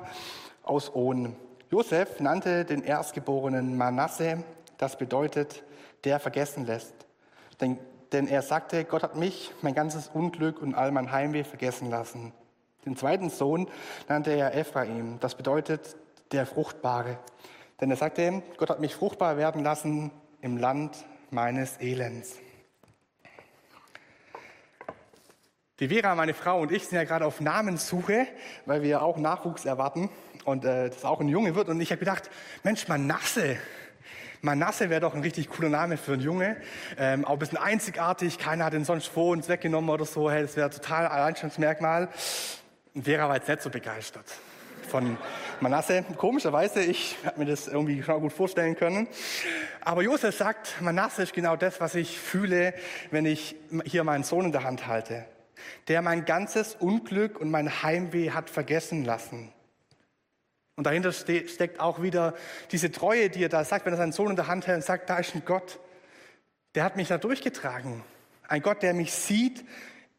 aus 0.61 0.95
On. 0.95 1.35
Josef 1.71 2.19
nannte 2.19 2.63
den 2.63 2.83
Erstgeborenen 2.83 3.75
Manasse, 3.75 4.43
das 4.77 4.99
bedeutet 4.99 5.63
der 6.03 6.19
vergessen 6.19 6.67
lässt. 6.67 6.93
Denn, 7.59 7.79
denn 8.11 8.27
er 8.27 8.43
sagte, 8.43 8.85
Gott 8.85 9.01
hat 9.01 9.15
mich, 9.15 9.51
mein 9.63 9.73
ganzes 9.73 10.09
Unglück 10.09 10.61
und 10.61 10.75
all 10.75 10.91
mein 10.91 11.11
Heimweh 11.11 11.43
vergessen 11.43 11.89
lassen. 11.89 12.33
Den 12.85 12.95
zweiten 12.95 13.29
Sohn 13.29 13.67
nannte 14.07 14.31
er 14.31 14.55
Ephraim, 14.55 15.19
das 15.19 15.35
bedeutet 15.35 15.95
der 16.31 16.45
Fruchtbare. 16.45 17.19
Denn 17.79 17.91
er 17.91 17.97
sagte, 17.97 18.41
Gott 18.57 18.69
hat 18.69 18.79
mich 18.79 18.95
fruchtbar 18.95 19.37
werden 19.37 19.63
lassen 19.63 20.11
im 20.41 20.57
Land 20.57 21.05
meines 21.29 21.79
Elends. 21.79 22.37
Die 25.79 25.87
Vera, 25.87 26.13
meine 26.13 26.35
Frau 26.35 26.61
und 26.61 26.71
ich 26.71 26.87
sind 26.87 26.95
ja 26.95 27.03
gerade 27.05 27.25
auf 27.25 27.41
Namenssuche, 27.41 28.27
weil 28.67 28.83
wir 28.83 29.01
auch 29.01 29.17
Nachwuchs 29.17 29.65
erwarten 29.65 30.09
und 30.45 30.63
äh, 30.63 30.89
das 30.89 31.03
auch 31.05 31.19
ein 31.19 31.27
Junge 31.27 31.55
wird. 31.55 31.69
Und 31.69 31.81
ich 31.81 31.91
habe 31.91 31.99
gedacht, 31.99 32.29
Mensch, 32.63 32.87
Manasse, 32.87 33.57
Manasse 34.41 34.89
wäre 34.89 35.01
doch 35.01 35.13
ein 35.13 35.21
richtig 35.21 35.49
cooler 35.49 35.69
Name 35.69 35.97
für 35.97 36.13
einen 36.13 36.21
Junge. 36.21 36.57
Ähm, 36.97 37.25
auch 37.25 37.33
ein 37.33 37.39
bisschen 37.39 37.57
einzigartig, 37.57 38.37
keiner 38.39 38.65
hat 38.65 38.73
ihn 38.73 38.85
sonst 38.85 39.07
vor 39.07 39.31
uns 39.31 39.49
weggenommen 39.49 39.89
oder 39.89 40.05
so. 40.05 40.31
Hey, 40.31 40.41
das 40.41 40.55
wäre 40.55 40.69
total 40.69 41.07
Alleinstellungsmerkmal. 41.07 42.09
Vera 42.99 43.29
war 43.29 43.35
jetzt 43.35 43.47
nicht 43.47 43.61
so 43.61 43.69
begeistert 43.69 44.25
von 44.91 45.17
Manasse. 45.61 46.03
Komischerweise, 46.17 46.81
ich 46.83 47.15
habe 47.23 47.39
mir 47.39 47.45
das 47.45 47.67
irgendwie 47.67 48.03
schon 48.03 48.19
gut 48.19 48.33
vorstellen 48.33 48.75
können. 48.75 49.07
Aber 49.79 50.01
Josef 50.01 50.35
sagt, 50.35 50.81
Manasse 50.81 51.23
ist 51.23 51.33
genau 51.33 51.55
das, 51.55 51.79
was 51.79 51.95
ich 51.95 52.19
fühle, 52.19 52.73
wenn 53.09 53.25
ich 53.25 53.55
hier 53.85 54.03
meinen 54.03 54.25
Sohn 54.25 54.45
in 54.45 54.51
der 54.51 54.63
Hand 54.63 54.87
halte. 54.87 55.25
Der 55.87 56.01
mein 56.01 56.25
ganzes 56.25 56.75
Unglück 56.75 57.39
und 57.39 57.49
mein 57.49 57.83
Heimweh 57.83 58.31
hat 58.31 58.49
vergessen 58.49 59.05
lassen. 59.05 59.53
Und 60.75 60.85
dahinter 60.85 61.13
steckt 61.13 61.79
auch 61.79 62.01
wieder 62.01 62.33
diese 62.71 62.91
Treue, 62.91 63.29
die 63.29 63.43
er 63.43 63.49
da 63.49 63.63
sagt, 63.63 63.85
wenn 63.85 63.93
er 63.93 63.97
seinen 63.97 64.11
Sohn 64.11 64.31
in 64.31 64.35
der 64.35 64.47
Hand 64.47 64.67
hält 64.67 64.77
und 64.77 64.83
sagt, 64.83 65.09
da 65.09 65.19
ist 65.19 65.35
ein 65.35 65.43
Gott, 65.45 65.79
der 66.75 66.83
hat 66.83 66.97
mich 66.97 67.07
da 67.07 67.17
durchgetragen. 67.17 68.03
Ein 68.47 68.61
Gott, 68.61 68.83
der 68.83 68.93
mich 68.93 69.13
sieht, 69.13 69.63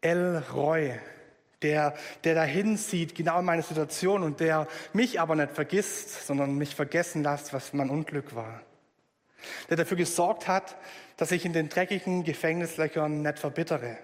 El 0.01 0.43
Roy, 0.55 0.99
der, 1.63 1.95
der 2.25 2.35
dahin 2.35 2.77
sieht, 2.77 3.15
genau 3.15 3.39
in 3.39 3.45
meine 3.45 3.63
Situation 3.63 4.23
und 4.23 4.41
der 4.41 4.69
mich 4.93 5.21
aber 5.21 5.35
nicht 5.35 5.53
vergisst, 5.53 6.27
sondern 6.27 6.57
mich 6.57 6.75
vergessen 6.75 7.23
lässt, 7.23 7.53
was 7.53 7.73
mein 7.73 7.91
Unglück 7.91 8.35
war. 8.35 8.63
Der 9.69 9.77
dafür 9.77 9.97
gesorgt 9.97 10.49
hat, 10.49 10.77
dass 11.17 11.33
ich 11.33 11.45
in 11.45 11.53
den 11.53 11.69
dreckigen 11.69 12.25
Gefängnislöchern 12.25 13.23
nicht 13.23 13.39
verbittere. 13.39 13.99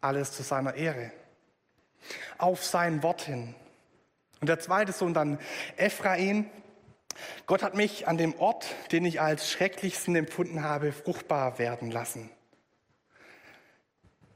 Alles 0.00 0.32
zu 0.32 0.42
seiner 0.42 0.74
Ehre. 0.74 1.12
Auf 2.38 2.64
sein 2.64 3.02
Wort 3.02 3.22
hin. 3.22 3.54
Und 4.40 4.48
der 4.48 4.58
zweite 4.58 4.92
Sohn 4.92 5.14
dann 5.14 5.38
Ephraim. 5.76 6.46
Gott 7.46 7.62
hat 7.62 7.74
mich 7.74 8.08
an 8.08 8.18
dem 8.18 8.34
Ort, 8.40 8.66
den 8.90 9.04
ich 9.04 9.20
als 9.20 9.50
schrecklichsten 9.50 10.16
empfunden 10.16 10.64
habe, 10.64 10.92
fruchtbar 10.92 11.58
werden 11.58 11.90
lassen. 11.90 12.30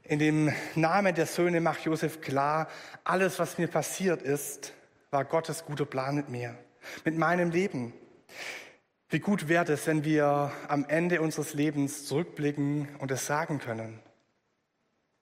In 0.07 0.19
dem 0.19 0.53
Namen 0.75 1.13
der 1.15 1.25
Söhne 1.25 1.59
macht 1.59 1.81
Josef 1.81 2.21
klar, 2.21 2.69
alles, 3.03 3.39
was 3.39 3.57
mir 3.57 3.67
passiert 3.67 4.21
ist, 4.21 4.71
war 5.11 5.25
Gottes 5.25 5.65
guter 5.65 5.85
Plan 5.85 6.15
mit 6.15 6.29
mir, 6.29 6.57
mit 7.03 7.17
meinem 7.17 7.51
Leben. 7.51 7.91
Wie 9.09 9.19
gut 9.19 9.49
wäre 9.49 9.73
es, 9.73 9.85
wenn 9.85 10.05
wir 10.05 10.53
am 10.69 10.85
Ende 10.87 11.19
unseres 11.21 11.53
Lebens 11.53 12.05
zurückblicken 12.05 12.87
und 12.99 13.11
es 13.11 13.25
sagen 13.25 13.59
können, 13.59 13.99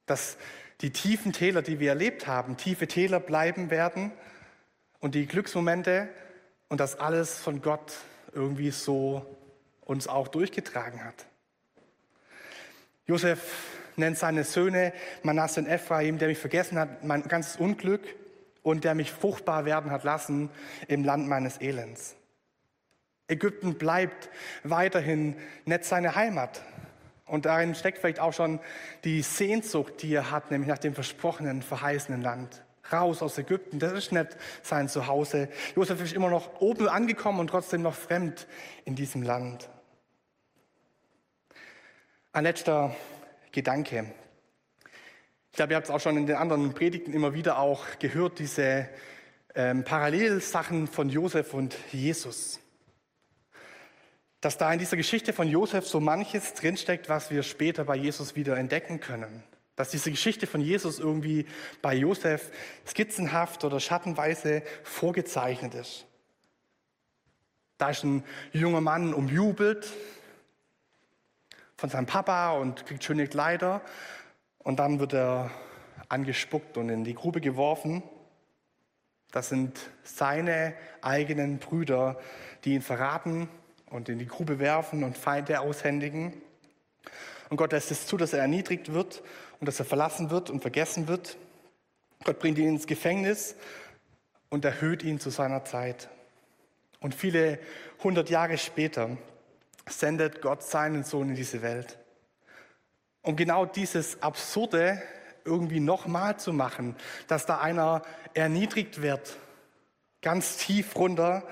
dass 0.05 0.37
die 0.81 0.91
tiefen 0.91 1.33
Täler, 1.33 1.63
die 1.63 1.79
wir 1.79 1.89
erlebt 1.89 2.27
haben, 2.27 2.55
tiefe 2.55 2.87
Täler 2.87 3.19
bleiben 3.19 3.71
werden 3.71 4.11
und 4.99 5.15
die 5.15 5.25
Glücksmomente 5.25 6.09
und 6.69 6.79
das 6.79 6.99
alles 6.99 7.39
von 7.39 7.63
Gott 7.63 7.93
irgendwie 8.33 8.69
so 8.69 9.25
uns 9.81 10.07
auch 10.07 10.27
durchgetragen 10.27 11.03
hat. 11.03 11.25
Josef 13.07 13.41
nennt 13.97 14.17
seine 14.17 14.43
Söhne 14.43 14.93
Manasse 15.23 15.61
und 15.61 15.67
Ephraim, 15.67 16.17
der 16.17 16.27
mich 16.27 16.37
vergessen 16.37 16.79
hat, 16.79 17.03
mein 17.03 17.23
ganzes 17.23 17.57
Unglück 17.57 18.01
und 18.63 18.83
der 18.83 18.95
mich 18.95 19.11
fruchtbar 19.11 19.65
werden 19.65 19.91
hat 19.91 20.03
lassen 20.03 20.49
im 20.87 21.03
Land 21.03 21.27
meines 21.27 21.61
Elends. 21.61 22.15
Ägypten 23.27 23.75
bleibt 23.75 24.29
weiterhin 24.63 25.35
nicht 25.65 25.85
seine 25.85 26.15
Heimat. 26.15 26.61
Und 27.25 27.45
darin 27.45 27.73
steckt 27.73 27.97
vielleicht 27.97 28.19
auch 28.19 28.33
schon 28.33 28.59
die 29.03 29.21
Sehnsucht, 29.23 30.01
die 30.03 30.13
er 30.13 30.29
hat, 30.29 30.51
nämlich 30.51 30.69
nach 30.69 30.77
dem 30.77 30.93
versprochenen, 30.93 31.63
verheißenen 31.63 32.21
Land. 32.21 32.61
raus 32.91 33.23
aus 33.23 33.37
Ägypten. 33.39 33.79
Das 33.79 33.93
ist 33.93 34.11
nicht 34.11 34.37
sein 34.61 34.89
Zuhause. 34.89 35.49
Josef 35.75 36.01
ist 36.03 36.13
immer 36.13 36.29
noch 36.29 36.61
oben 36.61 36.87
angekommen 36.87 37.39
und 37.39 37.47
trotzdem 37.47 37.81
noch 37.81 37.95
fremd 37.95 38.47
in 38.85 38.95
diesem 38.95 39.23
Land. 39.23 39.69
Ein 42.31 42.43
letzter 42.43 42.95
Gedanke. 43.55 44.13
Ich 45.51 45.55
glaube, 45.55 45.71
ihr 45.71 45.77
habt 45.77 45.85
es 45.85 45.89
auch 45.89 46.01
schon 46.01 46.17
in 46.17 46.27
den 46.27 46.35
anderen 46.35 46.73
Predigten 46.73 47.13
immer 47.13 47.33
wieder 47.33 47.57
auch 47.57 47.85
gehört, 47.99 48.39
diese 48.39 48.89
ähm, 49.55 49.85
Parallelsachen 49.85 50.87
von 50.87 51.07
Josef 51.07 51.53
und 51.53 51.73
Jesus. 51.93 52.59
Dass 54.41 54.57
da 54.57 54.73
in 54.73 54.79
dieser 54.79 54.97
Geschichte 54.97 55.31
von 55.31 55.47
Josef 55.47 55.87
so 55.87 56.01
manches 56.01 56.53
drinsteckt, 56.53 57.07
was 57.07 57.31
wir 57.31 57.43
später 57.43 57.85
bei 57.85 57.95
Jesus 57.95 58.35
wieder 58.35 58.57
entdecken 58.57 58.99
können. 58.99 59.41
Dass 59.77 59.89
diese 59.89 60.11
Geschichte 60.11 60.47
von 60.47 60.59
Jesus 60.59 60.99
irgendwie 60.99 61.45
bei 61.81 61.95
Josef 61.95 62.51
skizzenhaft 62.85 63.63
oder 63.63 63.79
schattenweise 63.79 64.63
vorgezeichnet 64.83 65.75
ist. 65.75 66.05
Da 67.77 67.91
ist 67.91 68.03
ein 68.03 68.25
junger 68.51 68.81
Mann 68.81 69.13
umjubelt 69.13 69.87
von 71.77 71.89
seinem 71.89 72.05
Papa 72.05 72.53
und 72.53 72.85
kriegt 72.85 73.03
schöne 73.03 73.27
Kleider. 73.27 73.81
Und 74.59 74.79
dann 74.79 74.99
wird 74.99 75.13
er 75.13 75.51
angespuckt 76.09 76.77
und 76.77 76.89
in 76.89 77.03
die 77.03 77.15
Grube 77.15 77.41
geworfen. 77.41 78.03
Das 79.31 79.49
sind 79.49 79.79
seine 80.03 80.73
eigenen 81.01 81.59
Brüder, 81.59 82.19
die 82.63 82.73
ihn 82.73 82.81
verraten 82.81 83.49
und 83.89 84.09
in 84.09 84.19
die 84.19 84.27
Grube 84.27 84.59
werfen 84.59 85.03
und 85.03 85.17
Feinde 85.17 85.59
aushändigen. 85.59 86.41
Und 87.49 87.57
Gott 87.57 87.73
lässt 87.73 87.91
es 87.91 88.07
zu, 88.07 88.17
dass 88.17 88.33
er 88.33 88.39
erniedrigt 88.39 88.93
wird 88.93 89.23
und 89.59 89.67
dass 89.67 89.79
er 89.79 89.85
verlassen 89.85 90.29
wird 90.29 90.49
und 90.49 90.61
vergessen 90.61 91.07
wird. 91.07 91.37
Gott 92.23 92.39
bringt 92.39 92.57
ihn 92.57 92.69
ins 92.69 92.87
Gefängnis 92.87 93.55
und 94.49 94.65
erhöht 94.65 95.03
ihn 95.03 95.19
zu 95.19 95.29
seiner 95.29 95.65
Zeit. 95.65 96.09
Und 96.99 97.13
viele 97.13 97.59
hundert 98.03 98.29
Jahre 98.29 98.57
später 98.57 99.17
sendet 99.87 100.41
Gott 100.41 100.63
seinen 100.63 101.03
Sohn 101.03 101.29
in 101.29 101.35
diese 101.35 101.61
Welt. 101.61 101.97
Um 103.21 103.35
genau 103.35 103.65
dieses 103.65 104.21
Absurde 104.21 105.01
irgendwie 105.45 105.79
nochmal 105.79 106.39
zu 106.39 106.53
machen, 106.53 106.95
dass 107.27 107.45
da 107.45 107.59
einer 107.59 108.01
erniedrigt 108.33 109.01
wird, 109.01 109.37
ganz 110.21 110.57
tief 110.57 110.95
runter 110.95 111.43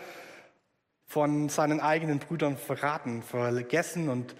von 1.05 1.49
seinen 1.49 1.79
eigenen 1.79 2.19
Brüdern 2.19 2.57
verraten, 2.57 3.21
vergessen 3.21 4.09
und 4.09 4.35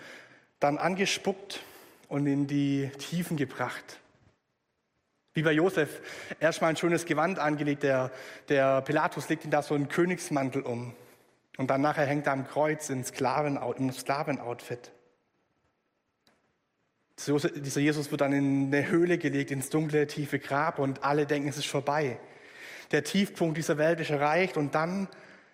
dann 0.60 0.78
angespuckt 0.78 1.62
und 2.08 2.26
in 2.26 2.48
die 2.48 2.90
Tiefen 2.98 3.38
gebracht. 3.38 4.00
Wie 5.36 5.44
bei 5.44 5.52
Josef, 5.52 6.02
erstmal 6.40 6.72
ein 6.72 6.78
schönes 6.78 7.06
Gewand 7.06 7.40
angelegt, 7.40 7.84
der, 7.84 8.12
der 8.50 8.82
Pilatus 8.82 9.30
legt 9.30 9.46
ihm 9.46 9.52
da 9.52 9.62
so 9.62 9.74
einen 9.74 9.88
Königsmantel 9.88 10.62
um. 10.62 10.94
Und 11.58 11.70
dann 11.70 11.82
nachher 11.82 12.06
hängt 12.06 12.28
er 12.28 12.34
am 12.34 12.48
Kreuz 12.48 12.90
im 12.90 13.04
Sklavenoutfit. 13.04 14.92
Dieser 17.18 17.80
Jesus 17.80 18.10
wird 18.10 18.22
dann 18.22 18.34
in 18.34 18.74
eine 18.74 18.88
Höhle 18.90 19.18
gelegt, 19.18 19.52
ins 19.52 19.70
dunkle, 19.70 20.08
tiefe 20.08 20.40
Grab 20.40 20.80
und 20.80 21.04
alle 21.04 21.26
denken, 21.28 21.48
es 21.48 21.58
ist 21.58 21.68
vorbei. 21.68 22.20
Der 22.92 23.04
Tiefpunkt 23.04 23.58
dieser 23.58 23.78
Welt 23.78 24.00
ist 24.00 24.10
erreicht 24.10 24.58
und 24.58 24.74
dann 24.74 25.08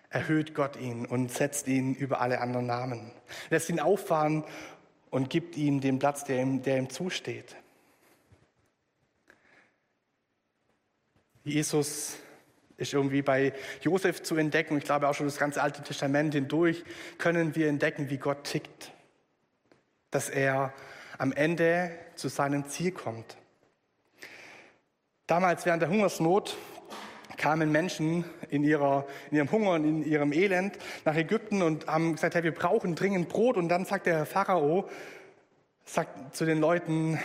erhöht 0.08 0.54
Gott 0.54 0.76
ihn 0.76 1.06
und 1.06 1.30
setzt 1.30 1.68
ihn 1.68 1.94
über 1.94 2.20
alle 2.20 2.40
anderen 2.40 2.66
Namen. 2.66 3.12
Lässt 3.50 3.68
ihn 3.68 3.78
auffahren 3.78 4.44
und 5.10 5.28
gibt 5.30 5.56
ihm 5.56 5.80
den 5.80 5.98
Platz, 5.98 6.24
der 6.24 6.40
ihm, 6.40 6.62
der 6.62 6.78
ihm 6.78 6.88
zusteht. 6.88 7.56
Jesus 11.44 12.16
ist 12.80 12.94
irgendwie 12.94 13.22
bei 13.22 13.52
Josef 13.82 14.22
zu 14.22 14.36
entdecken. 14.36 14.78
Ich 14.78 14.84
glaube 14.84 15.08
auch 15.08 15.14
schon 15.14 15.26
das 15.26 15.38
ganze 15.38 15.62
Alte 15.62 15.82
Testament 15.82 16.34
hindurch 16.34 16.82
können 17.18 17.54
wir 17.54 17.68
entdecken, 17.68 18.10
wie 18.10 18.16
Gott 18.16 18.44
tickt. 18.44 18.92
Dass 20.10 20.28
er 20.28 20.72
am 21.18 21.32
Ende 21.32 21.90
zu 22.14 22.28
seinem 22.28 22.66
Ziel 22.66 22.92
kommt. 22.92 23.36
Damals 25.26 25.66
während 25.66 25.82
der 25.82 25.90
Hungersnot 25.90 26.56
kamen 27.36 27.70
Menschen 27.70 28.24
in, 28.50 28.64
ihrer, 28.64 29.06
in 29.30 29.36
ihrem 29.36 29.52
Hunger 29.52 29.72
und 29.72 29.84
in 29.84 30.04
ihrem 30.04 30.32
Elend 30.32 30.76
nach 31.04 31.14
Ägypten 31.14 31.62
und 31.62 31.86
haben 31.86 32.14
gesagt, 32.14 32.34
hey, 32.34 32.42
wir 32.42 32.54
brauchen 32.54 32.94
dringend 32.94 33.28
Brot. 33.28 33.56
Und 33.56 33.68
dann 33.68 33.84
sagt 33.84 34.06
der 34.06 34.26
Pharao, 34.26 34.88
sagt 35.92 36.36
zu 36.36 36.44
den 36.44 36.60
Leuten, 36.60 37.18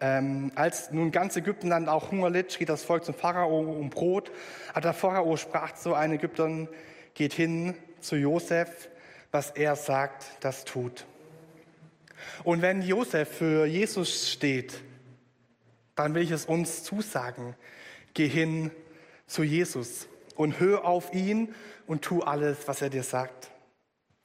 ähm, 0.00 0.52
als 0.54 0.90
nun 0.90 1.10
ganz 1.10 1.36
Ägyptenland 1.36 1.88
auch 1.88 2.10
Hunger 2.10 2.28
litt, 2.28 2.52
schrie 2.52 2.66
das 2.66 2.82
Volk 2.82 3.04
zum 3.04 3.14
Pharao 3.14 3.60
um 3.60 3.88
Brot. 3.88 4.30
Aber 4.72 4.82
der 4.82 4.92
Pharao 4.92 5.36
sprach 5.38 5.72
zu 5.74 5.94
einem 5.94 6.14
Ägyptern, 6.14 6.68
geht 7.14 7.32
hin 7.32 7.74
zu 8.00 8.16
Josef, 8.16 8.90
was 9.30 9.50
er 9.50 9.74
sagt, 9.74 10.26
das 10.40 10.64
tut. 10.64 11.06
Und 12.44 12.60
wenn 12.60 12.82
Josef 12.82 13.28
für 13.38 13.64
Jesus 13.64 14.30
steht, 14.30 14.82
dann 15.94 16.14
will 16.14 16.22
ich 16.22 16.30
es 16.30 16.44
uns 16.44 16.84
zusagen. 16.84 17.54
Geh 18.12 18.28
hin 18.28 18.70
zu 19.26 19.42
Jesus 19.42 20.08
und 20.36 20.60
hör 20.60 20.84
auf 20.84 21.14
ihn 21.14 21.54
und 21.86 22.02
tu 22.02 22.20
alles, 22.20 22.68
was 22.68 22.82
er 22.82 22.90
dir 22.90 23.02
sagt. 23.02 23.50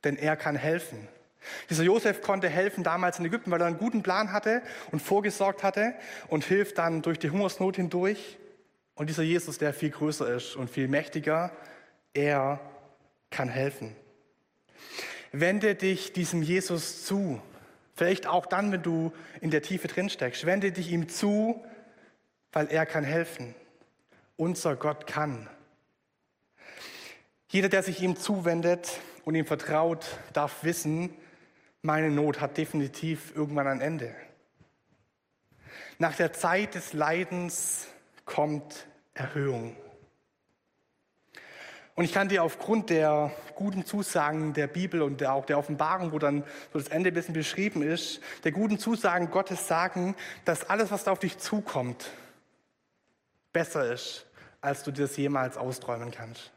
Denn 0.03 0.17
er 0.17 0.35
kann 0.35 0.57
helfen. 0.57 1.07
Dieser 1.69 1.83
Josef 1.83 2.21
konnte 2.21 2.49
helfen 2.49 2.83
damals 2.83 3.19
in 3.19 3.25
Ägypten, 3.25 3.51
weil 3.51 3.61
er 3.61 3.67
einen 3.67 3.77
guten 3.77 4.03
Plan 4.03 4.31
hatte 4.31 4.61
und 4.91 5.01
vorgesorgt 5.01 5.63
hatte 5.63 5.93
und 6.27 6.43
hilft 6.43 6.77
dann 6.77 7.01
durch 7.01 7.19
die 7.19 7.29
Hungersnot 7.29 7.75
hindurch. 7.75 8.37
Und 8.95 9.09
dieser 9.09 9.23
Jesus, 9.23 9.57
der 9.57 9.73
viel 9.73 9.89
größer 9.89 10.33
ist 10.35 10.55
und 10.55 10.69
viel 10.69 10.87
mächtiger, 10.87 11.51
er 12.13 12.59
kann 13.29 13.49
helfen. 13.49 13.95
Wende 15.31 15.75
dich 15.75 16.13
diesem 16.13 16.41
Jesus 16.41 17.03
zu. 17.05 17.41
Vielleicht 17.93 18.27
auch 18.27 18.45
dann, 18.45 18.71
wenn 18.71 18.83
du 18.83 19.11
in 19.41 19.51
der 19.51 19.61
Tiefe 19.61 19.87
drin 19.87 20.09
steckst. 20.09 20.45
Wende 20.45 20.71
dich 20.71 20.91
ihm 20.91 21.09
zu, 21.09 21.63
weil 22.51 22.67
er 22.67 22.85
kann 22.85 23.03
helfen. 23.03 23.53
Unser 24.37 24.75
Gott 24.75 25.07
kann. 25.07 25.49
Jeder, 27.49 27.69
der 27.69 27.83
sich 27.83 28.01
ihm 28.01 28.15
zuwendet 28.15 28.99
und 29.23 29.35
ihm 29.35 29.45
vertraut, 29.45 30.05
darf 30.33 30.63
wissen, 30.63 31.13
meine 31.85 32.09
Not 32.09 32.41
hat 32.41 32.57
definitiv 32.57 33.35
irgendwann 33.35 33.67
ein 33.67 33.79
Ende. 33.79 34.13
Nach 35.99 36.15
der 36.15 36.33
Zeit 36.33 36.75
des 36.75 36.93
Leidens 36.93 37.87
kommt 38.25 38.87
Erhöhung. 39.13 39.77
Und 41.93 42.03
ich 42.03 42.11
kann 42.11 42.27
dir 42.27 42.43
aufgrund 42.43 42.89
der 42.89 43.31
guten 43.53 43.85
Zusagen 43.85 44.51
der 44.53 44.67
Bibel 44.67 45.01
und 45.01 45.21
der, 45.21 45.31
auch 45.31 45.45
der 45.45 45.57
Offenbarung, 45.57 46.11
wo 46.11 46.19
dann 46.19 46.43
so 46.73 46.79
das 46.79 46.89
Ende 46.89 47.11
ein 47.11 47.13
bisschen 47.13 47.33
beschrieben 47.33 47.81
ist, 47.83 48.19
der 48.43 48.51
guten 48.51 48.77
Zusagen 48.77 49.31
Gottes 49.31 49.67
sagen, 49.67 50.15
dass 50.43 50.69
alles, 50.69 50.91
was 50.91 51.05
da 51.05 51.11
auf 51.11 51.19
dich 51.19 51.37
zukommt, 51.37 52.11
besser 53.53 53.93
ist, 53.93 54.25
als 54.59 54.83
du 54.83 54.91
dir 54.91 55.03
das 55.03 55.15
jemals 55.15 55.55
austräumen 55.55 56.11
kannst. 56.11 56.51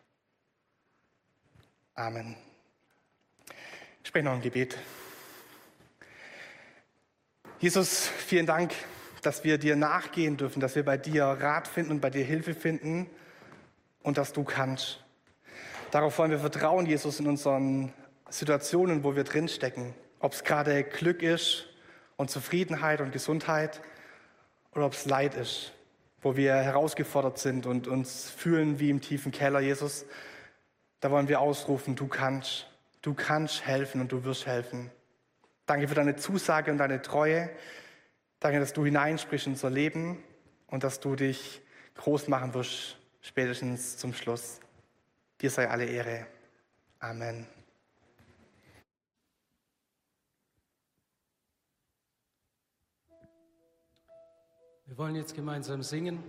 Amen. 1.95 2.35
Ich 4.03 4.09
spreche 4.09 4.25
noch 4.25 4.33
ein 4.33 4.43
Gebet. 4.43 4.77
Jesus, 7.61 8.07
vielen 8.07 8.47
Dank, 8.47 8.73
dass 9.23 9.43
wir 9.43 9.59
dir 9.59 9.75
nachgehen 9.75 10.37
dürfen, 10.37 10.61
dass 10.61 10.77
wir 10.77 10.85
bei 10.85 10.97
dir 10.97 11.25
Rat 11.25 11.67
finden 11.67 11.91
und 11.91 12.01
bei 12.01 12.09
dir 12.09 12.25
Hilfe 12.25 12.55
finden 12.55 13.11
und 14.05 14.17
dass 14.17 14.33
du 14.33 14.45
kannst. 14.45 15.03
Darauf 15.91 16.17
wollen 16.19 16.31
wir 16.31 16.39
vertrauen, 16.39 16.87
Jesus, 16.87 17.19
in 17.19 17.27
unseren 17.27 17.93
Situationen, 18.31 19.03
wo 19.03 19.17
wir 19.17 19.25
drinstecken. 19.25 19.93
Ob 20.21 20.35
es 20.35 20.45
gerade 20.45 20.85
Glück 20.85 21.21
ist 21.21 21.65
und 22.17 22.31
Zufriedenheit 22.31 23.01
und 23.01 23.11
Gesundheit 23.11 23.81
oder 24.73 24.87
ob 24.87 24.93
es 24.93 25.07
Leid 25.07 25.35
ist, 25.35 25.73
wo 26.23 26.37
wir 26.37 26.55
herausgefordert 26.55 27.41
sind 27.41 27.67
und 27.67 27.89
uns 27.89 28.31
fühlen 28.31 28.79
wie 28.79 28.91
im 28.91 29.01
tiefen 29.01 29.33
Keller, 29.33 29.59
Jesus. 29.59 30.07
Da 31.01 31.11
wollen 31.11 31.27
wir 31.27 31.41
ausrufen, 31.41 31.97
du 31.97 32.07
kannst, 32.07 32.69
du 33.03 33.15
kannst 33.15 33.67
helfen 33.67 34.01
und 34.01 34.13
du 34.13 34.23
wirst 34.23 34.47
helfen. 34.47 34.93
Danke 35.69 35.87
für 35.87 35.95
deine 35.95 36.17
Zusage 36.17 36.73
und 36.73 36.79
deine 36.79 37.03
Treue. 37.03 37.51
Danke, 38.41 38.59
dass 38.59 38.73
du 38.73 38.87
hineinsprichst 38.87 39.49
in 39.49 39.53
unser 39.53 39.69
Leben 39.69 40.25
und 40.67 40.83
dass 40.83 40.99
du 40.99 41.15
dich 41.15 41.61
groß 41.97 42.29
machen 42.29 42.55
wirst, 42.55 42.97
spätestens 43.21 43.99
zum 43.99 44.15
Schluss. 44.15 44.61
Dir 45.43 45.51
sei 45.51 45.69
alle 45.69 45.85
Ehre. 45.85 46.27
Amen. 47.01 47.47
Wir 54.87 54.97
wollen 54.97 55.17
jetzt 55.17 55.35
gemeinsam 55.35 55.83
singen. 55.83 56.25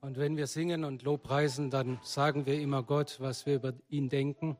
Und 0.00 0.18
wenn 0.18 0.36
wir 0.36 0.48
singen 0.48 0.82
und 0.82 1.04
Lobpreisen, 1.04 1.70
dann 1.70 2.00
sagen 2.02 2.46
wir 2.46 2.60
immer 2.60 2.82
Gott, 2.82 3.18
was 3.20 3.46
wir 3.46 3.54
über 3.54 3.74
ihn 3.88 4.08
denken. 4.08 4.58